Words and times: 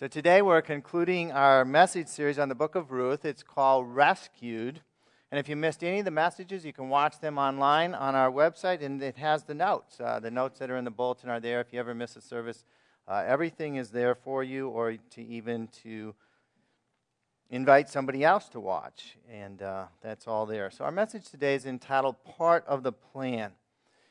So 0.00 0.08
today 0.08 0.40
we're 0.40 0.62
concluding 0.62 1.30
our 1.30 1.62
message 1.62 2.08
series 2.08 2.38
on 2.38 2.48
the 2.48 2.54
book 2.54 2.74
of 2.74 2.90
Ruth. 2.90 3.26
It's 3.26 3.42
called 3.42 3.86
Rescued. 3.94 4.80
And 5.30 5.38
if 5.38 5.46
you 5.46 5.56
missed 5.56 5.84
any 5.84 5.98
of 5.98 6.06
the 6.06 6.10
messages, 6.10 6.64
you 6.64 6.72
can 6.72 6.88
watch 6.88 7.20
them 7.20 7.36
online 7.36 7.94
on 7.94 8.14
our 8.14 8.30
website, 8.30 8.82
and 8.82 9.02
it 9.02 9.18
has 9.18 9.44
the 9.44 9.52
notes. 9.52 10.00
Uh, 10.00 10.18
the 10.18 10.30
notes 10.30 10.58
that 10.58 10.70
are 10.70 10.78
in 10.78 10.86
the 10.86 10.90
bulletin 10.90 11.28
are 11.28 11.38
there. 11.38 11.60
If 11.60 11.74
you 11.74 11.80
ever 11.80 11.94
miss 11.94 12.16
a 12.16 12.22
service, 12.22 12.64
uh, 13.06 13.24
everything 13.26 13.76
is 13.76 13.90
there 13.90 14.14
for 14.14 14.42
you, 14.42 14.70
or 14.70 14.96
to 14.96 15.22
even 15.22 15.68
to 15.82 16.14
invite 17.50 17.90
somebody 17.90 18.24
else 18.24 18.48
to 18.48 18.60
watch, 18.60 19.18
and 19.30 19.60
uh, 19.60 19.84
that's 20.00 20.26
all 20.26 20.46
there. 20.46 20.70
So 20.70 20.86
our 20.86 20.90
message 20.90 21.26
today 21.26 21.54
is 21.54 21.66
entitled 21.66 22.24
"Part 22.24 22.64
of 22.66 22.84
the 22.84 22.92
Plan." 22.92 23.52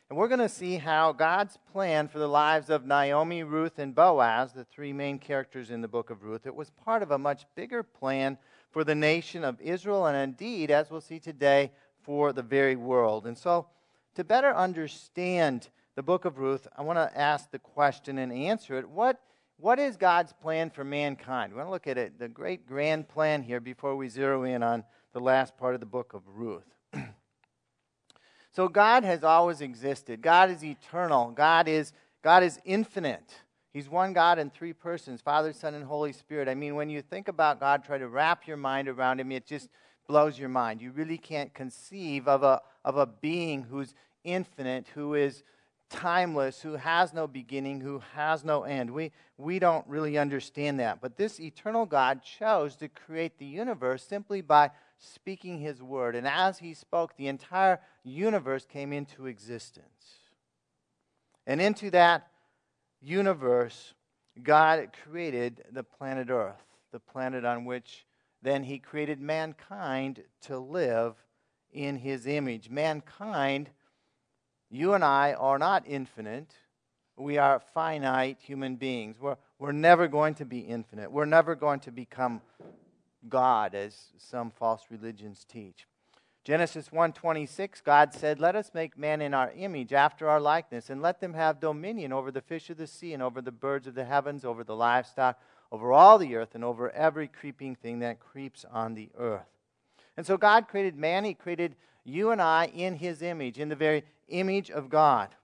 And 0.10 0.18
we're 0.18 0.28
going 0.28 0.40
to 0.40 0.50
see 0.50 0.78
how 0.78 1.12
God's 1.12 1.60
plan 1.72 2.08
for 2.08 2.18
the 2.18 2.28
lives 2.28 2.72
of 2.72 2.84
Naomi, 2.84 3.44
Ruth, 3.44 3.78
and 3.78 3.94
Boaz, 3.94 4.54
the 4.54 4.64
three 4.64 4.92
main 4.92 5.20
characters 5.20 5.70
in 5.70 5.82
the 5.82 5.88
book 5.88 6.10
of 6.10 6.24
Ruth, 6.24 6.48
it 6.48 6.56
was 6.56 6.72
part 6.72 7.04
of 7.04 7.12
a 7.12 7.20
much 7.20 7.46
bigger 7.54 7.84
plan 7.84 8.40
for 8.72 8.84
the 8.84 8.96
nation 8.96 9.44
of 9.44 9.62
Israel, 9.62 10.08
and 10.08 10.18
indeed, 10.18 10.72
as 10.72 10.90
we'll 10.90 11.00
see 11.00 11.20
today, 11.20 11.72
for 12.02 12.34
the 12.34 12.42
very 12.42 12.76
world. 12.76 13.28
And 13.28 13.38
so, 13.38 13.68
to 14.16 14.24
better 14.24 14.52
understand 14.52 15.70
the 15.94 16.02
book 16.02 16.26
of 16.26 16.40
Ruth, 16.40 16.68
I 16.76 16.82
want 16.82 16.98
to 16.98 17.16
ask 17.16 17.52
the 17.52 17.60
question 17.60 18.18
and 18.18 18.34
answer 18.34 18.80
it. 18.80 18.90
What, 18.90 19.22
what 19.58 19.78
is 19.78 19.96
God's 19.96 20.34
plan 20.34 20.72
for 20.72 20.84
mankind? 20.84 21.54
We 21.54 21.58
want 21.58 21.68
to 21.68 21.72
look 21.72 21.88
at 21.88 22.00
it, 22.00 22.18
the 22.18 22.28
great 22.28 22.66
grand 22.66 23.08
plan 23.10 23.44
here 23.44 23.60
before 23.60 23.96
we 23.96 24.10
zero 24.10 24.44
in 24.44 24.64
on 24.64 24.84
the 25.14 25.20
last 25.20 25.56
part 25.56 25.76
of 25.76 25.82
the 25.82 25.86
book 25.86 26.16
of 26.16 26.24
Ruth. 26.26 26.66
So 28.52 28.68
God 28.68 29.04
has 29.04 29.24
always 29.24 29.62
existed. 29.62 30.22
God 30.22 30.50
is 30.50 30.64
eternal. 30.64 31.32
God 31.32 31.68
is, 31.68 31.94
God 32.24 32.44
is 32.44 32.60
infinite. 32.66 33.36
He's 33.72 33.88
one 33.88 34.14
God 34.14 34.40
in 34.40 34.50
three 34.50 34.74
persons 34.74 35.22
Father, 35.22 35.54
Son, 35.54 35.74
and 35.76 35.86
Holy 35.86 36.14
Spirit. 36.14 36.48
I 36.48 36.56
mean, 36.56 36.76
when 36.76 36.90
you 36.90 37.02
think 37.02 37.28
about 37.28 37.60
God, 37.60 37.84
try 37.84 37.98
to 37.98 38.08
wrap 38.08 38.48
your 38.48 38.58
mind 38.58 38.88
around 38.88 39.20
Him, 39.20 39.32
it 39.32 39.46
just 39.46 39.70
blows 40.08 40.40
your 40.40 40.50
mind. 40.50 40.82
You 40.82 40.92
really 40.92 41.20
can't 41.20 41.54
conceive 41.54 42.28
of 42.28 42.42
a, 42.42 42.62
of 42.84 42.98
a 42.98 43.06
being 43.06 43.64
who's 43.64 43.94
infinite, 44.24 44.88
who 44.96 45.14
is 45.14 45.44
timeless, 45.90 46.62
who 46.62 46.74
has 46.74 47.14
no 47.14 47.28
beginning, 47.28 47.82
who 47.82 48.02
has 48.16 48.44
no 48.44 48.64
end. 48.64 48.90
We, 48.90 49.12
we 49.38 49.60
don't 49.60 49.86
really 49.88 50.18
understand 50.18 50.80
that. 50.80 51.00
But 51.00 51.18
this 51.18 51.40
eternal 51.40 51.86
God 51.86 52.22
chose 52.24 52.76
to 52.78 52.88
create 52.88 53.38
the 53.38 53.46
universe 53.46 54.04
simply 54.04 54.42
by 54.42 54.72
speaking 55.00 55.60
his 55.60 55.82
word. 55.82 56.16
And 56.16 56.28
as 56.28 56.60
he 56.60 56.74
spoke, 56.74 57.16
the 57.16 57.28
entire 57.28 57.80
universe 58.04 58.66
came 58.66 58.94
into 58.94 59.26
existence. 59.26 60.20
And 61.48 61.62
into 61.62 61.90
that 61.92 62.28
universe, 63.02 63.94
God 64.44 64.90
created 65.04 65.64
the 65.72 65.84
planet 65.84 66.30
Earth, 66.30 66.64
the 66.92 67.00
planet 67.00 67.46
on 67.46 67.66
which 67.66 68.06
then 68.42 68.64
he 68.64 68.80
created 68.80 69.20
mankind 69.20 70.24
to 70.42 70.60
live 70.60 71.16
in 71.72 71.98
his 71.98 72.26
image. 72.26 72.70
Mankind, 72.70 73.70
you 74.70 74.94
and 74.94 75.04
I, 75.04 75.34
are 75.34 75.60
not 75.60 75.84
infinite. 75.86 76.54
We 77.18 77.38
are 77.38 77.62
finite 77.74 78.38
human 78.40 78.78
beings. 78.78 79.18
We're, 79.20 79.36
we're 79.58 79.74
never 79.74 80.08
going 80.08 80.36
to 80.36 80.46
be 80.46 80.60
infinite. 80.60 81.12
We're 81.12 81.26
never 81.26 81.54
going 81.56 81.82
to 81.82 81.92
become 81.92 82.42
God 83.28 83.76
as 83.76 84.12
some 84.18 84.50
false 84.50 84.86
religions 84.90 85.46
teach. 85.46 85.88
Genesis 86.46 86.92
1:26 86.92 87.82
God 87.82 88.14
said, 88.14 88.40
"Let 88.40 88.56
us 88.56 88.74
make 88.74 88.98
man 88.98 89.22
in 89.22 89.34
our 89.34 89.52
image, 89.52 89.92
after 89.92 90.30
our 90.30 90.40
likeness, 90.40 90.90
and 90.90 91.02
let 91.02 91.20
them 91.20 91.34
have 91.34 91.60
dominion 91.60 92.14
over 92.14 92.32
the 92.32 92.42
fish 92.42 92.70
of 92.70 92.78
the 92.78 92.88
sea 92.88 93.14
and 93.14 93.22
over 93.22 93.42
the 93.42 93.52
birds 93.52 93.88
of 93.88 93.96
the 93.96 94.06
heavens, 94.06 94.46
over 94.46 94.64
the 94.64 94.76
livestock, 94.76 95.40
over 95.72 95.92
all 95.92 96.18
the 96.18 96.36
earth 96.36 96.56
and 96.56 96.64
over 96.64 96.90
every 96.92 97.28
creeping 97.28 97.76
thing 97.76 98.00
that 98.00 98.20
creeps 98.20 98.66
on 98.66 98.94
the 98.94 99.12
earth." 99.16 99.50
And 100.16 100.26
so 100.26 100.38
God 100.38 100.68
created 100.68 100.96
man, 100.96 101.24
he 101.24 101.34
created 101.34 101.76
you 102.04 102.32
and 102.32 102.42
I 102.42 102.68
in 102.68 102.96
his 102.96 103.22
image, 103.22 103.60
in 103.60 103.70
the 103.70 103.76
very 103.76 104.04
image 104.30 104.72
of 104.72 104.90
God. 104.90 105.36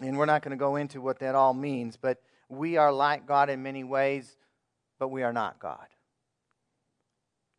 And 0.00 0.16
we're 0.16 0.26
not 0.26 0.42
going 0.42 0.50
to 0.50 0.56
go 0.56 0.76
into 0.76 1.00
what 1.00 1.18
that 1.18 1.34
all 1.34 1.54
means, 1.54 1.96
but 1.96 2.22
we 2.48 2.76
are 2.76 2.92
like 2.92 3.26
God 3.26 3.50
in 3.50 3.62
many 3.62 3.84
ways, 3.84 4.38
but 4.98 5.08
we 5.08 5.22
are 5.22 5.32
not 5.32 5.58
God. 5.58 5.86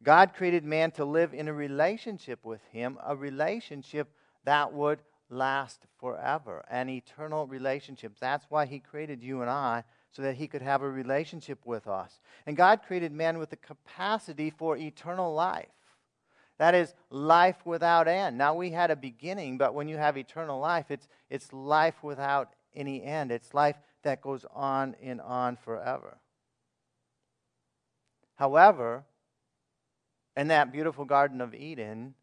God 0.02 0.34
created 0.34 0.64
man 0.64 0.92
to 0.92 1.06
live 1.06 1.34
in 1.34 1.48
a 1.48 1.54
relationship 1.54 2.46
with 2.46 2.62
him, 2.72 2.98
a 3.06 3.16
relationship 3.16 4.08
that 4.46 4.72
would 4.72 5.00
last 5.30 5.86
forever, 6.00 6.64
an 6.70 6.90
eternal 6.90 7.46
relationship. 7.48 8.14
That's 8.20 8.46
why 8.50 8.66
he 8.66 8.80
created 8.80 9.22
you 9.22 9.42
and 9.42 9.50
I, 9.50 9.84
so 10.12 10.22
that 10.22 10.36
he 10.36 10.48
could 10.48 10.62
have 10.62 10.82
a 10.82 10.90
relationship 10.90 11.60
with 11.66 11.88
us. 11.88 12.20
And 12.46 12.58
God 12.58 12.82
created 12.88 13.12
man 13.12 13.38
with 13.38 13.50
the 13.50 13.58
capacity 13.58 14.50
for 14.50 14.78
eternal 14.78 15.34
life. 15.34 15.68
That 16.58 16.76
is 16.76 16.94
life 17.10 17.66
without 17.66 18.08
end. 18.08 18.38
Now 18.38 18.56
we 18.56 18.72
had 18.72 18.92
a 18.92 18.96
beginning, 18.96 19.58
but 19.58 19.74
when 19.74 19.88
you 19.88 19.98
have 19.98 20.18
eternal 20.18 20.60
life, 20.60 20.92
it's, 20.92 21.08
it's 21.30 21.54
life 21.54 22.04
without 22.04 22.54
any 22.76 23.04
end. 23.04 23.31
It's 23.31 23.54
life 23.54 23.78
that 24.04 24.22
goes 24.22 24.46
on 24.54 24.96
and 25.02 25.22
on 25.22 25.58
forever. 25.58 26.18
However, 28.36 29.04
in 30.40 30.48
that 30.48 30.72
beautiful 30.72 31.04
Garden 31.04 31.42
of 31.42 31.54
Eden, 31.54 32.14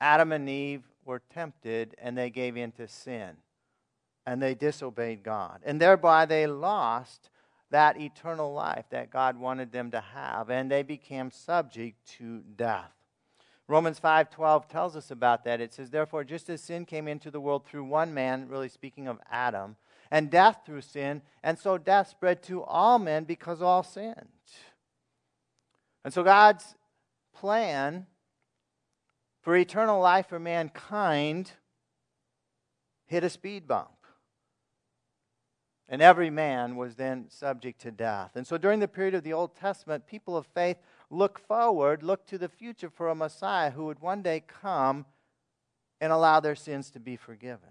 Adam 0.00 0.30
and 0.30 0.48
Eve 0.48 0.84
were 1.04 1.20
tempted 1.34 1.96
and 1.98 2.16
they 2.16 2.30
gave 2.30 2.56
in 2.56 2.70
to 2.70 2.86
sin. 2.86 3.30
And 4.24 4.40
they 4.40 4.54
disobeyed 4.54 5.24
God. 5.24 5.62
And 5.64 5.80
thereby 5.80 6.26
they 6.26 6.46
lost 6.46 7.28
that 7.70 8.00
eternal 8.00 8.52
life 8.52 8.84
that 8.90 9.10
God 9.10 9.36
wanted 9.36 9.72
them 9.72 9.90
to 9.90 10.00
have. 10.00 10.48
And 10.48 10.70
they 10.70 10.84
became 10.84 11.32
subject 11.32 12.06
to 12.18 12.42
death. 12.54 12.92
Romans 13.66 13.98
5:12 13.98 14.68
tells 14.68 14.94
us 14.94 15.10
about 15.10 15.42
that. 15.42 15.60
It 15.60 15.74
says, 15.74 15.90
"Therefore, 15.90 16.22
just 16.22 16.48
as 16.48 16.62
sin 16.62 16.86
came 16.86 17.08
into 17.08 17.32
the 17.32 17.40
world 17.40 17.66
through 17.66 17.82
one 17.82 18.14
man, 18.14 18.48
really 18.48 18.68
speaking 18.68 19.08
of 19.08 19.20
Adam, 19.28 19.76
and 20.08 20.30
death 20.30 20.60
through 20.64 20.82
sin, 20.82 21.22
and 21.42 21.58
so 21.58 21.78
death 21.78 22.06
spread 22.06 22.44
to 22.44 22.62
all 22.62 23.00
men 23.00 23.24
because 23.24 23.60
all 23.60 23.82
sinned." 23.82 24.30
And 26.06 26.14
so 26.14 26.22
God's 26.22 26.76
plan 27.34 28.06
for 29.42 29.56
eternal 29.56 30.00
life 30.00 30.28
for 30.28 30.38
mankind 30.38 31.50
hit 33.06 33.24
a 33.24 33.28
speed 33.28 33.66
bump. 33.66 33.88
And 35.88 36.00
every 36.00 36.30
man 36.30 36.76
was 36.76 36.94
then 36.94 37.26
subject 37.28 37.80
to 37.80 37.90
death. 37.90 38.36
And 38.36 38.46
so 38.46 38.56
during 38.56 38.78
the 38.78 38.86
period 38.86 39.16
of 39.16 39.24
the 39.24 39.32
Old 39.32 39.56
Testament, 39.56 40.06
people 40.06 40.36
of 40.36 40.46
faith 40.46 40.76
look 41.10 41.40
forward, 41.40 42.04
look 42.04 42.24
to 42.28 42.38
the 42.38 42.48
future 42.48 42.88
for 42.88 43.08
a 43.08 43.14
Messiah 43.16 43.72
who 43.72 43.86
would 43.86 43.98
one 43.98 44.22
day 44.22 44.44
come 44.46 45.06
and 46.00 46.12
allow 46.12 46.38
their 46.38 46.54
sins 46.54 46.88
to 46.92 47.00
be 47.00 47.16
forgiven. 47.16 47.70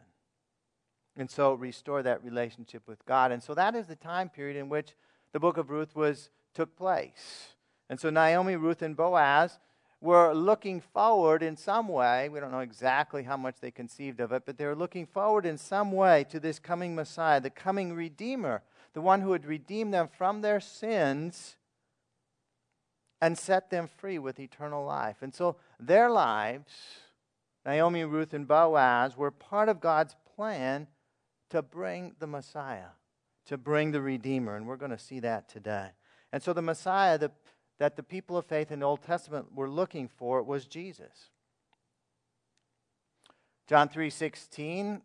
And 1.16 1.32
so 1.32 1.54
restore 1.54 2.04
that 2.04 2.22
relationship 2.22 2.86
with 2.86 3.06
God. 3.06 3.32
And 3.32 3.42
so 3.42 3.54
that 3.54 3.76
is 3.76 3.88
the 3.88 3.96
time 3.96 4.28
period 4.28 4.58
in 4.58 4.68
which 4.68 4.94
the 5.32 5.40
book 5.40 5.56
of 5.56 5.70
Ruth 5.70 5.96
was 5.96 6.30
took 6.54 6.76
place. 6.76 7.55
And 7.90 8.00
so 8.00 8.10
Naomi, 8.10 8.56
Ruth, 8.56 8.82
and 8.82 8.96
Boaz 8.96 9.60
were 10.02 10.34
looking 10.34 10.82
forward 10.82 11.42
in 11.42 11.58
some 11.58 11.88
way. 11.88 12.30
We 12.30 12.40
don't 12.40 12.52
know 12.52 12.60
exactly 12.60 13.24
how 13.24 13.38
much 13.38 13.60
they 13.60 13.72
conceived 13.72 14.20
of 14.20 14.32
it, 14.32 14.44
but 14.46 14.58
they 14.58 14.66
were 14.66 14.76
looking 14.76 15.06
forward 15.06 15.46
in 15.46 15.58
some 15.58 15.92
way 15.92 16.26
to 16.30 16.40
this 16.40 16.60
coming 16.60 16.96
Messiah, 16.96 17.42
the 17.42 17.50
coming 17.50 17.94
Redeemer, 17.94 18.62
the 18.94 19.02
one 19.02 19.22
who 19.22 19.30
would 19.30 19.46
redeem 19.46 19.92
them 19.92 20.08
from 20.08 20.42
their 20.42 20.60
sins 20.60 21.56
and 23.22 23.38
set 23.38 23.70
them 23.70 23.88
free 23.88 24.20
with 24.20 24.40
eternal 24.40 24.86
life. 24.86 25.18
And 25.22 25.34
so 25.34 25.56
their 25.80 26.10
lives, 26.10 26.74
Naomi, 27.66 28.04
Ruth, 28.04 28.34
and 28.34 28.48
Boaz, 28.48 29.18
were 29.18 29.32
part 29.32 29.70
of 29.70 29.80
God's 29.80 30.16
plan 30.36 30.88
to 31.50 31.62
bring 31.62 32.16
the 32.20 32.28
Messiah, 32.28 32.94
to 33.46 33.58
bring 33.58 33.92
the 33.92 34.02
Redeemer. 34.02 34.56
And 34.56 34.68
we're 34.68 34.76
going 34.76 34.92
to 34.92 35.00
see 35.00 35.20
that 35.22 35.50
today. 35.50 35.90
And 36.32 36.44
so 36.44 36.54
the 36.54 36.62
Messiah, 36.62 37.18
the 37.18 37.32
that 37.78 37.96
the 37.96 38.04
people 38.04 38.38
of 38.38 38.46
faith 38.46 38.72
in 38.72 38.80
the 38.80 38.86
Old 38.86 39.02
Testament 39.02 39.54
were 39.54 39.70
looking 39.70 40.08
for 40.08 40.42
was 40.42 40.66
Jesus. 40.66 41.30
John 43.68 43.90
3:16 43.90 45.02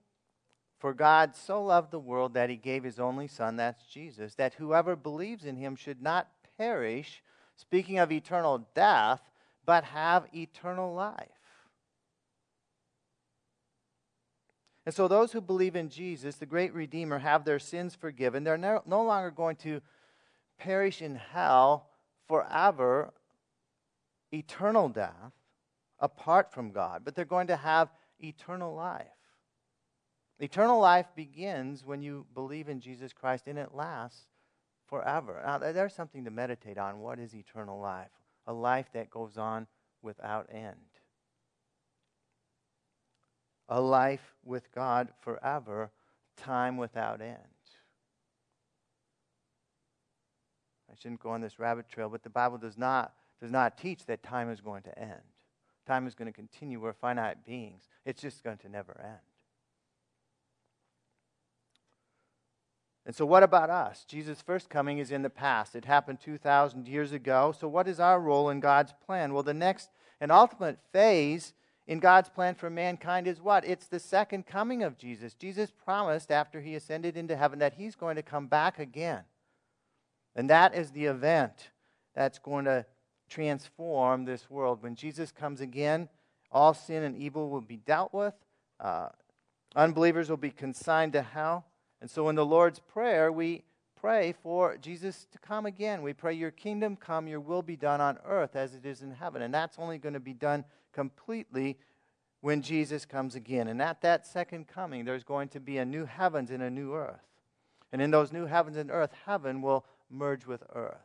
For 0.79 0.95
God 0.95 1.35
so 1.35 1.63
loved 1.63 1.91
the 1.91 1.99
world 1.99 2.35
that 2.35 2.51
he 2.51 2.57
gave 2.57 2.85
his 2.85 3.01
only 3.01 3.27
son 3.27 3.57
that's 3.57 3.87
Jesus 3.87 4.35
that 4.35 4.55
whoever 4.55 4.97
believes 4.97 5.45
in 5.45 5.57
him 5.57 5.77
should 5.77 6.03
not 6.03 6.29
perish 6.59 7.23
speaking 7.57 7.99
of 7.99 8.13
eternal 8.13 8.69
death 8.75 9.23
but 9.65 9.85
have 9.85 10.27
eternal 10.35 10.95
life. 10.95 11.29
And 14.87 14.95
so 14.95 15.07
those 15.09 15.33
who 15.33 15.41
believe 15.41 15.77
in 15.77 15.89
Jesus 15.89 16.37
the 16.37 16.47
great 16.47 16.75
redeemer 16.75 17.19
have 17.19 17.45
their 17.45 17.59
sins 17.59 17.95
forgiven 17.95 18.45
they're 18.45 18.59
no, 18.59 18.83
no 18.87 19.03
longer 19.03 19.31
going 19.31 19.57
to 19.57 19.81
perish 20.59 21.01
in 21.01 21.17
hell 21.17 21.90
forever 22.31 23.13
eternal 24.31 24.89
death 24.89 25.33
apart 25.99 26.53
from 26.53 26.71
God, 26.71 27.03
but 27.05 27.17
they're 27.17 27.25
going 27.25 27.49
to 27.49 27.57
have 27.57 27.89
eternal 28.21 28.73
life. 28.73 29.07
Eternal 30.39 30.79
life 30.79 31.07
begins 31.17 31.85
when 31.85 32.03
you 32.03 32.25
believe 32.33 32.69
in 32.69 32.79
Jesus 32.81 33.13
Christ 33.13 33.49
and 33.49 33.59
it 33.59 33.75
lasts 33.75 34.29
forever. 34.87 35.43
Now, 35.45 35.59
there's 35.59 35.93
something 35.93 36.25
to 36.25 36.31
meditate 36.31 36.79
on. 36.79 37.01
What 37.01 37.19
is 37.19 37.35
eternal 37.35 37.81
life? 37.81 38.13
A 38.47 38.53
life 38.53 38.87
that 38.95 39.11
goes 39.11 39.37
on 39.37 39.67
without 40.01 40.49
end. 40.53 40.77
A 43.69 43.81
life 43.81 44.37
with 44.45 44.73
God 44.73 45.09
forever, 45.21 45.91
time 46.37 46.77
without 46.77 47.21
end. 47.21 47.37
I 50.91 50.95
shouldn't 51.01 51.21
go 51.21 51.31
on 51.31 51.41
this 51.41 51.59
rabbit 51.59 51.89
trail, 51.89 52.09
but 52.09 52.23
the 52.23 52.31
Bible 52.31 52.59
does 52.59 52.77
not, 52.77 53.15
does 53.41 53.51
not 53.51 53.79
teach 53.79 54.07
that 54.07 54.23
time 54.23 54.51
is 54.51 54.61
going 54.61 54.83
to 54.83 54.99
end. 54.99 55.23
Time 55.87 56.07
is 56.07 56.15
going 56.15 56.27
to 56.27 56.33
continue. 56.33 56.81
We're 56.81 56.93
finite 56.93 57.45
beings. 57.45 57.89
It's 58.05 58.21
just 58.21 58.43
going 58.43 58.59
to 58.59 58.69
never 58.69 59.01
end. 59.03 59.19
And 63.07 63.15
so, 63.15 63.25
what 63.25 63.43
about 63.43 63.71
us? 63.71 64.05
Jesus' 64.07 64.43
first 64.43 64.69
coming 64.69 64.99
is 64.99 65.11
in 65.11 65.23
the 65.23 65.31
past. 65.31 65.75
It 65.75 65.87
happened 65.87 66.21
2,000 66.21 66.87
years 66.87 67.13
ago. 67.13 67.53
So, 67.59 67.67
what 67.67 67.89
is 67.89 67.99
our 67.99 68.21
role 68.21 68.51
in 68.51 68.61
God's 68.61 68.93
plan? 69.05 69.33
Well, 69.33 69.43
the 69.43 69.55
next 69.55 69.89
and 70.21 70.31
ultimate 70.31 70.79
phase 70.93 71.55
in 71.87 71.99
God's 71.99 72.29
plan 72.29 72.55
for 72.55 72.71
mankind 72.71 73.27
is 73.27 73.41
what? 73.41 73.65
It's 73.65 73.87
the 73.87 73.99
second 73.99 74.47
coming 74.47 74.83
of 74.83 74.99
Jesus. 74.99 75.35
Jesus 75.35 75.73
promised 75.73 76.31
after 76.31 76.61
he 76.61 76.75
ascended 76.75 77.17
into 77.17 77.37
heaven 77.37 77.59
that 77.59 77.75
he's 77.75 77.97
going 77.97 78.17
to 78.17 78.23
come 78.23 78.47
back 78.47 78.79
again. 78.79 79.23
And 80.37 80.49
that 80.51 80.75
is 80.75 80.91
the 80.91 81.07
event 81.07 81.71
that's 82.15 82.39
going 82.39 82.65
to 82.67 82.87
transform 83.29 84.25
this 84.25 84.51
world. 84.51 84.83
When 84.83 84.95
Jesus 84.95 85.33
comes 85.33 85.61
again, 85.61 86.09
all 86.51 86.75
sin 86.75 87.03
and 87.03 87.17
evil 87.17 87.49
will 87.49 87.61
be 87.61 87.77
dealt 87.77 88.13
with, 88.13 88.35
uh, 88.81 89.09
unbelievers 89.77 90.29
will 90.29 90.37
be 90.37 90.51
consigned 90.51 91.13
to 91.13 91.23
hell. 91.23 91.67
And 92.01 92.11
so 92.11 92.29
in 92.29 92.35
the 92.35 92.45
Lord's 92.45 92.81
Prayer, 92.81 93.31
we 93.31 93.63
pray 94.01 94.35
for 94.43 94.77
Jesus 94.79 95.27
to 95.33 95.39
come 95.39 95.67
again. 95.67 96.03
We 96.03 96.13
pray, 96.13 96.33
Your 96.33 96.51
kingdom 96.51 96.97
come, 96.97 97.29
your 97.29 97.41
will 97.41 97.63
be 97.63 97.77
done 97.77 98.01
on 98.01 98.19
earth 98.25 98.57
as 98.57 98.75
it 98.75 98.87
is 98.87 99.03
in 99.03 99.13
heaven. 99.13 99.43
And 99.43 99.53
that's 99.53 99.79
only 99.79 99.99
going 99.99 100.15
to 100.15 100.21
be 100.21 100.33
done 100.33 100.65
completely 100.93 101.79
when 102.41 102.63
Jesus 102.63 103.05
comes 103.05 103.35
again. 103.35 103.69
And 103.69 103.83
at 103.83 104.01
that 104.01 104.27
second 104.27 104.67
coming, 104.67 105.05
there's 105.05 105.25
going 105.25 105.49
to 105.51 105.61
be 105.61 105.79
a 105.79 105.85
new 105.85 106.07
heavens 106.07 106.51
and 106.51 106.63
a 106.63 106.71
new 106.71 106.95
earth. 106.95 107.21
And 107.93 108.01
in 108.01 108.11
those 108.11 108.33
new 108.33 108.47
heavens 108.47 108.77
and 108.77 108.91
earth, 108.91 109.13
heaven 109.27 109.63
will 109.63 109.85
merge 110.11 110.47
with 110.47 110.63
earth. 110.75 110.97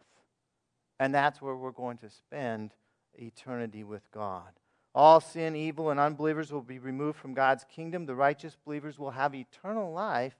And 0.99 1.13
that's 1.13 1.41
where 1.41 1.55
we're 1.55 1.71
going 1.71 1.97
to 1.99 2.09
spend 2.09 2.71
eternity 3.13 3.83
with 3.83 4.09
God. 4.11 4.49
All 4.93 5.19
sin, 5.19 5.55
evil, 5.55 5.89
and 5.89 5.99
unbelievers 5.99 6.51
will 6.51 6.61
be 6.61 6.79
removed 6.79 7.19
from 7.19 7.33
God's 7.33 7.65
kingdom. 7.65 8.05
The 8.05 8.15
righteous 8.15 8.55
believers 8.63 8.97
will 8.97 9.11
have 9.11 9.35
eternal 9.35 9.91
life 9.91 10.35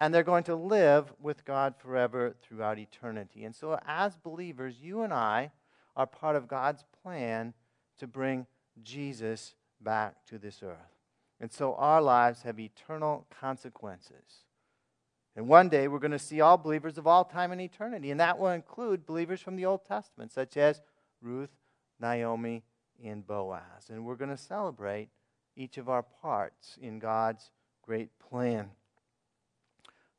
and 0.00 0.12
they're 0.12 0.22
going 0.22 0.44
to 0.44 0.54
live 0.54 1.12
with 1.20 1.44
God 1.44 1.74
forever 1.78 2.34
throughout 2.42 2.78
eternity. 2.78 3.44
And 3.44 3.54
so, 3.54 3.78
as 3.86 4.16
believers, 4.16 4.76
you 4.82 5.02
and 5.02 5.12
I 5.12 5.52
are 5.96 6.06
part 6.06 6.36
of 6.36 6.48
God's 6.48 6.84
plan 7.02 7.54
to 7.98 8.06
bring 8.06 8.46
Jesus 8.82 9.54
back 9.80 10.26
to 10.26 10.38
this 10.38 10.62
earth. 10.62 10.76
And 11.40 11.52
so, 11.52 11.74
our 11.76 12.02
lives 12.02 12.42
have 12.42 12.58
eternal 12.58 13.26
consequences. 13.40 14.44
And 15.36 15.48
one 15.48 15.68
day, 15.68 15.88
we're 15.88 15.98
going 15.98 16.12
to 16.12 16.18
see 16.18 16.40
all 16.40 16.56
believers 16.56 16.96
of 16.96 17.06
all 17.06 17.24
time 17.24 17.50
and 17.50 17.60
eternity. 17.60 18.10
And 18.10 18.20
that 18.20 18.38
will 18.38 18.50
include 18.50 19.04
believers 19.04 19.40
from 19.40 19.56
the 19.56 19.64
Old 19.64 19.84
Testament, 19.84 20.30
such 20.30 20.56
as 20.56 20.80
Ruth, 21.20 21.50
Naomi, 22.00 22.62
and 23.04 23.26
Boaz. 23.26 23.90
And 23.90 24.04
we're 24.04 24.14
going 24.14 24.30
to 24.30 24.36
celebrate 24.36 25.08
each 25.56 25.76
of 25.76 25.88
our 25.88 26.02
parts 26.02 26.76
in 26.80 26.98
God's 26.98 27.50
great 27.82 28.10
plan. 28.18 28.70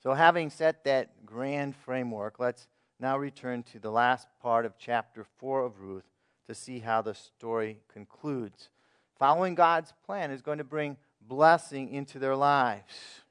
So, 0.04 0.14
having 0.14 0.50
set 0.50 0.84
that 0.84 1.26
grand 1.26 1.76
framework, 1.76 2.40
let's 2.40 2.68
now 3.00 3.18
return 3.18 3.64
to 3.64 3.80
the 3.80 3.92
last 3.92 4.28
part 4.42 4.66
of 4.66 4.78
chapter 4.78 5.26
4 5.38 5.64
of 5.64 5.80
Ruth 5.80 6.06
to 6.48 6.54
see 6.54 6.80
how 6.80 7.02
the 7.02 7.16
story 7.16 7.80
concludes. 7.92 8.70
Following 9.18 9.56
God's 9.56 9.94
plan 10.06 10.32
is 10.32 10.42
going 10.42 10.58
to 10.58 10.64
bring 10.64 10.98
blessing 11.22 11.90
into 11.90 12.20
their 12.20 12.36
lives. 12.36 13.22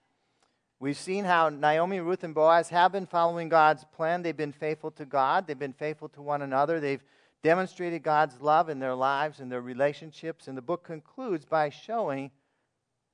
We've 0.85 0.99
seen 0.99 1.25
how 1.25 1.49
Naomi, 1.49 2.01
Ruth, 2.01 2.25
and 2.25 2.35
Boaz 2.35 2.69
have 2.69 2.93
been 2.93 3.07
following 3.07 3.49
God's 3.49 3.87
plan. 3.87 4.21
They've 4.21 4.37
been 4.37 4.53
faithful 4.53 4.91
to 4.91 5.07
God, 5.07 5.47
they've 5.47 5.59
been 5.59 5.73
faithful 5.73 6.11
to 6.11 6.21
one 6.21 6.43
another. 6.43 6.79
They've 6.79 7.03
demonstrated 7.43 8.03
God's 8.03 8.39
love 8.43 8.69
in 8.69 8.81
their 8.81 8.95
lives 8.95 9.41
and 9.41 9.51
their 9.51 9.63
relationships. 9.63 10.47
And 10.47 10.59
the 10.59 10.61
book 10.61 10.85
concludes 10.85 11.47
by 11.47 11.71
showing 11.71 12.33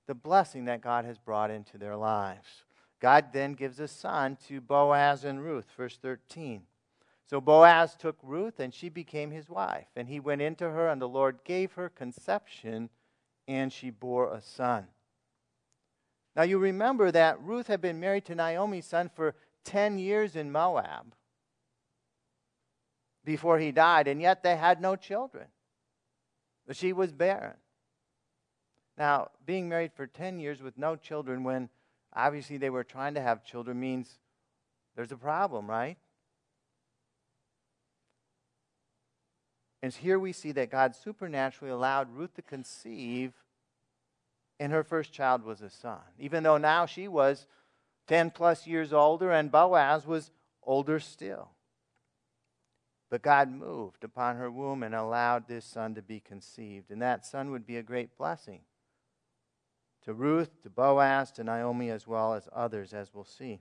the 0.09 0.17
blessing 0.17 0.65
that 0.65 0.81
God 0.81 1.05
has 1.05 1.17
brought 1.17 1.53
into 1.53 1.79
their 1.79 1.95
lives. 1.95 2.65
God 2.99 3.27
then 3.33 3.53
gives 3.53 3.79
a 3.79 3.87
son 3.87 4.37
to 4.49 4.61
Boaz 4.61 5.23
and 5.23 5.41
Ruth, 5.41 5.67
verse 5.77 5.97
13. 5.97 6.63
So 7.29 7.41
Boaz 7.41 7.95
took 7.95 8.17
Ruth, 8.25 8.59
and 8.59 8.75
she 8.75 8.89
became 8.89 9.31
his 9.31 9.49
wife. 9.49 9.87
And 9.95 10.09
he 10.09 10.19
went 10.19 10.43
into 10.43 10.69
her, 10.69 10.89
and 10.89 11.01
the 11.01 11.09
Lord 11.09 11.39
gave 11.45 11.75
her 11.75 11.89
conception, 11.89 12.91
and 13.47 13.73
she 13.73 13.91
bore 13.91 14.35
a 14.35 14.43
son. 14.43 14.89
Now 16.37 16.43
you 16.43 16.59
remember 16.59 17.11
that 17.11 17.43
Ruth 17.43 17.67
had 17.67 17.81
been 17.81 18.01
married 18.01 18.25
to 18.27 18.35
Naomi's 18.35 18.87
son 18.87 19.11
for 19.15 19.35
10 19.65 19.99
years 19.99 20.37
in 20.37 20.51
Moab 20.51 21.15
before 23.25 23.59
he 23.59 23.73
died, 23.73 24.09
and 24.09 24.21
yet 24.21 24.43
they 24.43 24.57
had 24.57 24.81
no 24.81 24.97
children. 24.97 25.47
She 26.73 26.93
was 26.93 27.13
barren. 27.13 27.57
Now, 28.97 29.31
being 29.45 29.69
married 29.69 29.93
for 29.93 30.07
10 30.07 30.39
years 30.39 30.63
with 30.63 30.79
no 30.79 30.95
children 30.95 31.43
when 31.43 31.69
obviously 32.15 32.59
they 32.59 32.71
were 32.71 32.85
trying 32.85 33.15
to 33.15 33.21
have 33.21 33.45
children 33.45 33.81
means 33.81 34.19
there's 34.95 35.13
a 35.13 35.17
problem, 35.17 35.69
right? 35.69 35.97
And 39.83 39.93
here 39.93 40.19
we 40.19 40.33
see 40.33 40.53
that 40.53 40.71
God 40.71 40.95
supernaturally 40.95 41.73
allowed 41.73 42.15
Ruth 42.15 42.35
to 42.35 42.43
conceive, 42.43 43.33
and 44.61 44.73
her 44.73 44.85
first 44.85 45.13
child 45.13 45.43
was 45.43 45.63
a 45.63 45.71
son. 45.71 45.99
Even 46.19 46.43
though 46.43 46.59
now 46.59 46.85
she 46.85 47.09
was 47.09 47.47
10 48.07 48.31
plus 48.31 48.67
years 48.67 48.93
older 48.93 49.33
and 49.33 49.51
Boaz 49.51 50.07
was 50.07 50.31
older 50.63 51.01
still. 51.01 51.49
But 53.09 53.23
God 53.23 53.51
moved 53.51 54.05
upon 54.05 54.37
her 54.37 54.51
womb 54.51 54.83
and 54.83 54.95
allowed 54.95 55.49
this 55.49 55.65
son 55.65 55.95
to 55.95 56.03
be 56.03 56.21
conceived. 56.21 56.91
And 56.91 57.01
that 57.01 57.25
son 57.25 57.51
would 57.51 57.67
be 57.67 57.79
a 57.79 57.83
great 57.83 58.17
blessing 58.17 58.61
to 60.03 60.13
Ruth, 60.13 60.63
to 60.63 60.71
Boaz, 60.71 61.33
to 61.33 61.45
Naomi, 61.45 61.91
as 61.91 62.07
well 62.07 62.35
as 62.35 62.49
others, 62.55 62.93
as 62.93 63.13
we'll 63.13 63.25
see. 63.25 63.61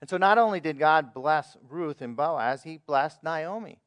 And 0.00 0.10
so 0.10 0.16
not 0.16 0.38
only 0.38 0.60
did 0.60 0.78
God 0.78 1.14
bless 1.14 1.56
Ruth 1.68 2.02
and 2.02 2.16
Boaz, 2.16 2.64
he 2.64 2.78
blessed 2.78 3.22
Naomi. 3.22 3.78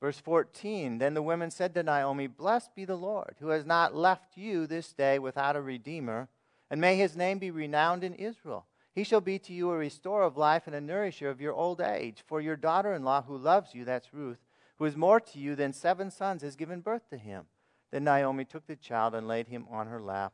Verse 0.00 0.18
14 0.20 0.98
Then 0.98 1.14
the 1.14 1.22
women 1.22 1.50
said 1.50 1.74
to 1.74 1.82
Naomi, 1.82 2.26
Blessed 2.26 2.74
be 2.74 2.84
the 2.84 2.96
Lord, 2.96 3.36
who 3.40 3.48
has 3.48 3.64
not 3.64 3.94
left 3.94 4.36
you 4.36 4.66
this 4.66 4.92
day 4.92 5.18
without 5.18 5.56
a 5.56 5.60
redeemer, 5.60 6.28
and 6.70 6.80
may 6.80 6.96
his 6.96 7.16
name 7.16 7.38
be 7.38 7.50
renowned 7.50 8.04
in 8.04 8.14
Israel. 8.14 8.66
He 8.94 9.04
shall 9.04 9.20
be 9.20 9.38
to 9.40 9.52
you 9.52 9.70
a 9.70 9.78
restorer 9.78 10.24
of 10.24 10.36
life 10.36 10.66
and 10.66 10.74
a 10.74 10.80
nourisher 10.80 11.30
of 11.30 11.40
your 11.40 11.52
old 11.52 11.80
age. 11.80 12.24
For 12.26 12.40
your 12.40 12.56
daughter 12.56 12.92
in 12.94 13.04
law, 13.04 13.22
who 13.22 13.36
loves 13.36 13.74
you, 13.74 13.84
that's 13.84 14.12
Ruth, 14.12 14.38
who 14.76 14.84
is 14.84 14.96
more 14.96 15.20
to 15.20 15.38
you 15.38 15.54
than 15.54 15.72
seven 15.72 16.10
sons, 16.10 16.42
has 16.42 16.56
given 16.56 16.80
birth 16.80 17.08
to 17.10 17.16
him. 17.16 17.44
Then 17.90 18.04
Naomi 18.04 18.44
took 18.44 18.66
the 18.66 18.76
child 18.76 19.14
and 19.14 19.28
laid 19.28 19.48
him 19.48 19.66
on 19.70 19.86
her 19.86 20.00
lap 20.00 20.32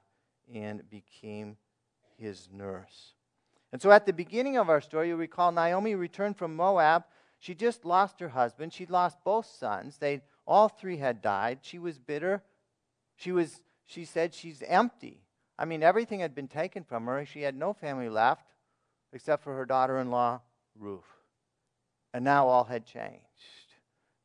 and 0.52 0.88
became 0.88 1.56
his 2.16 2.48
nurse. 2.52 3.14
And 3.72 3.82
so 3.82 3.90
at 3.90 4.06
the 4.06 4.12
beginning 4.12 4.56
of 4.56 4.68
our 4.68 4.80
story, 4.80 5.08
you 5.08 5.16
recall 5.16 5.52
Naomi 5.52 5.94
returned 5.94 6.36
from 6.36 6.54
Moab. 6.56 7.04
She 7.44 7.54
just 7.54 7.84
lost 7.84 8.20
her 8.20 8.30
husband. 8.30 8.72
She'd 8.72 8.88
lost 8.88 9.18
both 9.22 9.44
sons. 9.44 9.98
They 9.98 10.22
all 10.46 10.70
three 10.70 10.96
had 10.96 11.20
died. 11.20 11.58
She 11.60 11.78
was 11.78 11.98
bitter. 11.98 12.42
She 13.16 13.32
was 13.32 13.60
she 13.84 14.06
said 14.06 14.32
she's 14.32 14.62
empty. 14.66 15.20
I 15.58 15.66
mean, 15.66 15.82
everything 15.82 16.20
had 16.20 16.34
been 16.34 16.48
taken 16.48 16.84
from 16.84 17.04
her. 17.04 17.26
She 17.26 17.42
had 17.42 17.54
no 17.54 17.74
family 17.74 18.08
left 18.08 18.46
except 19.12 19.44
for 19.44 19.54
her 19.56 19.66
daughter-in-law, 19.66 20.40
Ruth. 20.74 21.04
And 22.14 22.24
now 22.24 22.48
all 22.48 22.64
had 22.64 22.86
changed. 22.86 23.20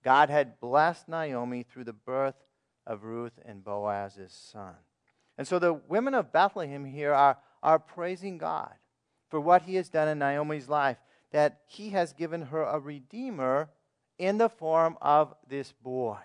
God 0.01 0.29
had 0.29 0.61
blessed 0.61 1.09
Naomi 1.09 1.63
through 1.63 1.83
the 1.83 1.91
birth 1.91 2.41
of 2.87 3.03
Ruth 3.03 3.37
and 3.45 3.65
Boaz's 3.65 4.31
son. 4.31 4.75
And 5.37 5.45
so 5.45 5.59
the 5.59 5.73
women 5.73 6.13
of 6.13 6.31
Bethlehem 6.31 6.85
here 6.85 7.13
are, 7.13 7.37
are 7.61 7.79
praising 7.79 8.37
God 8.37 8.75
for 9.27 9.41
what 9.41 9.63
he 9.63 9.75
has 9.75 9.89
done 9.89 10.07
in 10.07 10.19
Naomi's 10.19 10.69
life, 10.69 10.99
that 11.31 11.61
he 11.65 11.89
has 11.89 12.13
given 12.13 12.43
her 12.43 12.63
a 12.63 12.79
redeemer 12.79 13.69
in 14.17 14.37
the 14.37 14.49
form 14.49 14.97
of 15.01 15.33
this 15.47 15.71
boy. 15.71 16.17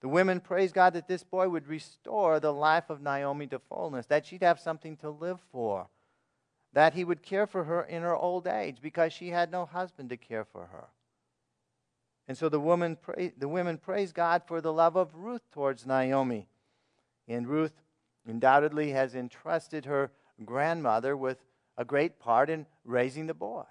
The 0.00 0.08
women 0.08 0.40
praise 0.40 0.72
God 0.72 0.92
that 0.92 1.08
this 1.08 1.24
boy 1.24 1.48
would 1.48 1.66
restore 1.66 2.38
the 2.38 2.52
life 2.52 2.90
of 2.90 3.00
Naomi 3.00 3.46
to 3.48 3.58
fullness, 3.58 4.06
that 4.06 4.26
she'd 4.26 4.42
have 4.42 4.60
something 4.60 4.96
to 4.98 5.10
live 5.10 5.40
for, 5.50 5.88
that 6.72 6.94
he 6.94 7.04
would 7.04 7.22
care 7.22 7.46
for 7.46 7.64
her 7.64 7.82
in 7.82 8.02
her 8.02 8.14
old 8.14 8.46
age 8.46 8.78
because 8.82 9.12
she 9.12 9.30
had 9.30 9.50
no 9.50 9.64
husband 9.64 10.10
to 10.10 10.16
care 10.16 10.44
for 10.44 10.66
her. 10.66 10.88
And 12.28 12.36
so 12.36 12.48
the, 12.48 12.60
woman 12.60 12.98
the 13.38 13.48
women 13.48 13.78
praise 13.78 14.12
God 14.12 14.42
for 14.46 14.60
the 14.60 14.72
love 14.72 14.96
of 14.96 15.14
Ruth 15.14 15.48
towards 15.52 15.86
Naomi. 15.86 16.48
And 17.28 17.48
Ruth 17.48 17.72
undoubtedly 18.26 18.90
has 18.90 19.14
entrusted 19.14 19.86
her 19.86 20.10
grandmother 20.44 21.16
with 21.16 21.38
a 21.76 21.84
great 21.84 22.18
part 22.18 22.50
in 22.50 22.66
raising 22.84 23.26
the 23.26 23.34
boy. 23.34 23.64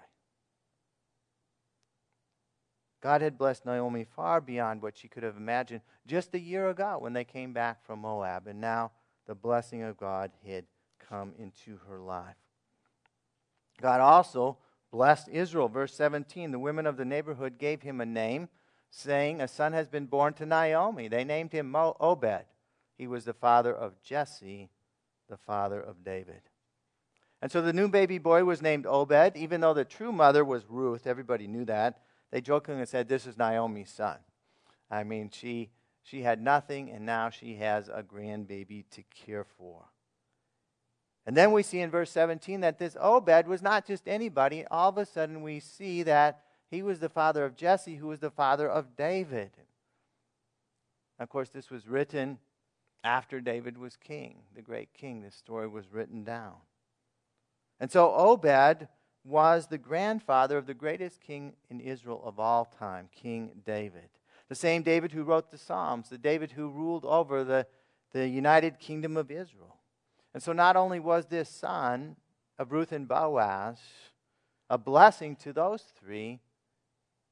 God 3.06 3.22
had 3.22 3.38
blessed 3.38 3.64
Naomi 3.64 4.02
far 4.02 4.40
beyond 4.40 4.82
what 4.82 4.98
she 4.98 5.06
could 5.06 5.22
have 5.22 5.36
imagined 5.36 5.82
just 6.08 6.34
a 6.34 6.40
year 6.40 6.68
ago 6.70 6.96
when 6.98 7.12
they 7.12 7.22
came 7.22 7.52
back 7.52 7.86
from 7.86 8.00
Moab, 8.00 8.48
and 8.48 8.60
now 8.60 8.90
the 9.28 9.34
blessing 9.36 9.84
of 9.84 9.96
God 9.96 10.32
had 10.44 10.64
come 11.08 11.32
into 11.38 11.78
her 11.88 12.00
life. 12.00 12.34
God 13.80 14.00
also 14.00 14.58
blessed 14.90 15.28
Israel. 15.28 15.68
Verse 15.68 15.94
17 15.94 16.50
the 16.50 16.58
women 16.58 16.84
of 16.84 16.96
the 16.96 17.04
neighborhood 17.04 17.58
gave 17.60 17.82
him 17.82 18.00
a 18.00 18.04
name, 18.04 18.48
saying, 18.90 19.40
A 19.40 19.46
son 19.46 19.72
has 19.72 19.86
been 19.86 20.06
born 20.06 20.32
to 20.32 20.44
Naomi. 20.44 21.06
They 21.06 21.22
named 21.22 21.52
him 21.52 21.70
Mo- 21.70 21.96
Obed. 22.00 22.42
He 22.98 23.06
was 23.06 23.24
the 23.24 23.32
father 23.34 23.72
of 23.72 24.02
Jesse, 24.02 24.68
the 25.30 25.36
father 25.36 25.80
of 25.80 26.02
David. 26.02 26.42
And 27.40 27.52
so 27.52 27.62
the 27.62 27.72
new 27.72 27.86
baby 27.86 28.18
boy 28.18 28.42
was 28.42 28.60
named 28.60 28.84
Obed, 28.84 29.36
even 29.36 29.60
though 29.60 29.74
the 29.74 29.84
true 29.84 30.10
mother 30.10 30.44
was 30.44 30.64
Ruth. 30.68 31.06
Everybody 31.06 31.46
knew 31.46 31.66
that. 31.66 32.00
They 32.30 32.40
jokingly 32.40 32.86
said, 32.86 33.08
This 33.08 33.26
is 33.26 33.38
Naomi's 33.38 33.90
son. 33.90 34.18
I 34.90 35.04
mean, 35.04 35.30
she, 35.30 35.70
she 36.02 36.22
had 36.22 36.40
nothing, 36.40 36.90
and 36.90 37.04
now 37.06 37.30
she 37.30 37.56
has 37.56 37.88
a 37.88 38.02
grandbaby 38.02 38.84
to 38.90 39.02
care 39.14 39.44
for. 39.44 39.84
And 41.26 41.36
then 41.36 41.50
we 41.50 41.64
see 41.64 41.80
in 41.80 41.90
verse 41.90 42.10
17 42.10 42.60
that 42.60 42.78
this 42.78 42.96
Obed 43.00 43.48
was 43.48 43.60
not 43.60 43.84
just 43.84 44.06
anybody. 44.06 44.64
All 44.70 44.90
of 44.90 44.98
a 44.98 45.04
sudden, 45.04 45.42
we 45.42 45.58
see 45.58 46.04
that 46.04 46.42
he 46.70 46.82
was 46.82 47.00
the 47.00 47.08
father 47.08 47.44
of 47.44 47.56
Jesse, 47.56 47.96
who 47.96 48.06
was 48.06 48.20
the 48.20 48.30
father 48.30 48.68
of 48.68 48.96
David. 48.96 49.50
Of 51.18 51.28
course, 51.28 51.48
this 51.48 51.70
was 51.70 51.88
written 51.88 52.38
after 53.02 53.40
David 53.40 53.78
was 53.78 53.96
king, 53.96 54.36
the 54.54 54.62
great 54.62 54.92
king. 54.92 55.22
This 55.22 55.34
story 55.34 55.66
was 55.66 55.92
written 55.92 56.22
down. 56.22 56.54
And 57.80 57.90
so 57.90 58.12
Obed 58.14 58.88
was 59.26 59.66
the 59.66 59.78
grandfather 59.78 60.56
of 60.56 60.66
the 60.66 60.74
greatest 60.74 61.20
king 61.20 61.54
in 61.68 61.80
Israel 61.80 62.22
of 62.24 62.38
all 62.38 62.64
time, 62.64 63.08
King 63.12 63.50
David. 63.64 64.08
The 64.48 64.54
same 64.54 64.82
David 64.82 65.12
who 65.12 65.24
wrote 65.24 65.50
the 65.50 65.58
Psalms, 65.58 66.08
the 66.08 66.18
David 66.18 66.52
who 66.52 66.70
ruled 66.70 67.04
over 67.04 67.42
the, 67.42 67.66
the 68.12 68.28
united 68.28 68.78
kingdom 68.78 69.16
of 69.16 69.30
Israel. 69.30 69.76
And 70.32 70.42
so 70.42 70.52
not 70.52 70.76
only 70.76 71.00
was 71.00 71.26
this 71.26 71.48
son 71.48 72.16
of 72.58 72.70
Ruth 72.70 72.92
and 72.92 73.08
Boaz 73.08 73.78
a 74.70 74.78
blessing 74.78 75.36
to 75.36 75.52
those 75.52 75.82
three, 75.98 76.40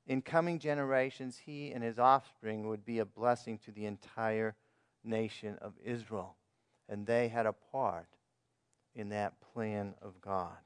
in 0.07 0.21
coming 0.21 0.59
generations, 0.59 1.41
he 1.47 1.73
and 1.73 1.83
his 1.83 1.99
offspring 1.99 2.69
would 2.69 2.85
be 2.85 2.99
a 2.99 3.05
blessing 3.05 3.59
to 3.65 3.71
the 3.71 3.87
entire 3.87 4.55
nation 5.03 5.57
of 5.61 5.73
Israel. 5.83 6.37
And 6.89 7.07
they 7.07 7.29
had 7.29 7.47
a 7.47 7.55
part 7.73 8.09
in 8.95 9.09
that 9.11 9.41
plan 9.53 9.95
of 10.03 10.21
God. 10.21 10.57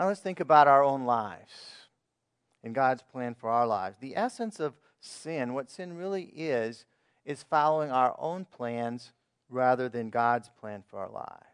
Now 0.00 0.06
let's 0.06 0.20
think 0.20 0.40
about 0.40 0.66
our 0.66 0.82
own 0.82 1.04
lives 1.04 1.52
and 2.64 2.74
God's 2.74 3.02
plan 3.02 3.34
for 3.34 3.50
our 3.50 3.66
lives. 3.66 3.98
The 4.00 4.16
essence 4.16 4.58
of 4.58 4.72
sin, 4.98 5.52
what 5.52 5.70
sin 5.70 5.98
really 5.98 6.32
is, 6.34 6.86
is 7.26 7.42
following 7.42 7.90
our 7.90 8.16
own 8.18 8.46
plans 8.46 9.12
rather 9.50 9.90
than 9.90 10.08
God's 10.08 10.48
plan 10.58 10.82
for 10.88 10.98
our 11.00 11.10
lives. 11.10 11.44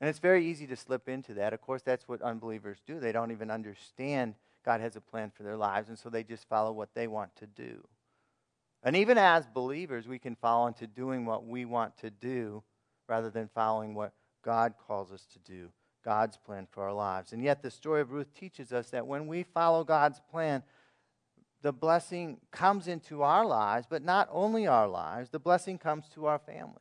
And 0.00 0.08
it's 0.08 0.18
very 0.18 0.46
easy 0.46 0.66
to 0.66 0.76
slip 0.76 1.06
into 1.06 1.34
that. 1.34 1.52
Of 1.52 1.60
course, 1.60 1.82
that's 1.82 2.08
what 2.08 2.22
unbelievers 2.22 2.78
do. 2.86 2.98
They 2.98 3.12
don't 3.12 3.32
even 3.32 3.50
understand 3.50 4.34
God 4.64 4.80
has 4.80 4.96
a 4.96 5.00
plan 5.02 5.30
for 5.36 5.42
their 5.42 5.56
lives, 5.56 5.90
and 5.90 5.98
so 5.98 6.08
they 6.08 6.24
just 6.24 6.48
follow 6.48 6.72
what 6.72 6.94
they 6.94 7.06
want 7.06 7.36
to 7.36 7.46
do. 7.46 7.86
And 8.82 8.96
even 8.96 9.18
as 9.18 9.46
believers, 9.46 10.08
we 10.08 10.18
can 10.18 10.36
fall 10.36 10.66
into 10.68 10.86
doing 10.86 11.26
what 11.26 11.46
we 11.46 11.66
want 11.66 11.98
to 11.98 12.08
do 12.08 12.62
rather 13.06 13.28
than 13.28 13.50
following 13.54 13.94
what 13.94 14.14
God 14.42 14.74
calls 14.86 15.12
us 15.12 15.26
to 15.34 15.38
do, 15.40 15.68
God's 16.04 16.36
plan 16.36 16.66
for 16.70 16.84
our 16.84 16.92
lives. 16.92 17.32
And 17.32 17.42
yet, 17.42 17.62
the 17.62 17.70
story 17.70 18.00
of 18.00 18.12
Ruth 18.12 18.32
teaches 18.34 18.72
us 18.72 18.90
that 18.90 19.06
when 19.06 19.26
we 19.26 19.42
follow 19.42 19.84
God's 19.84 20.20
plan, 20.30 20.62
the 21.62 21.72
blessing 21.72 22.38
comes 22.50 22.88
into 22.88 23.22
our 23.22 23.46
lives, 23.46 23.86
but 23.88 24.04
not 24.04 24.28
only 24.30 24.66
our 24.66 24.86
lives, 24.86 25.30
the 25.30 25.38
blessing 25.38 25.78
comes 25.78 26.04
to 26.14 26.26
our 26.26 26.38
families. 26.38 26.78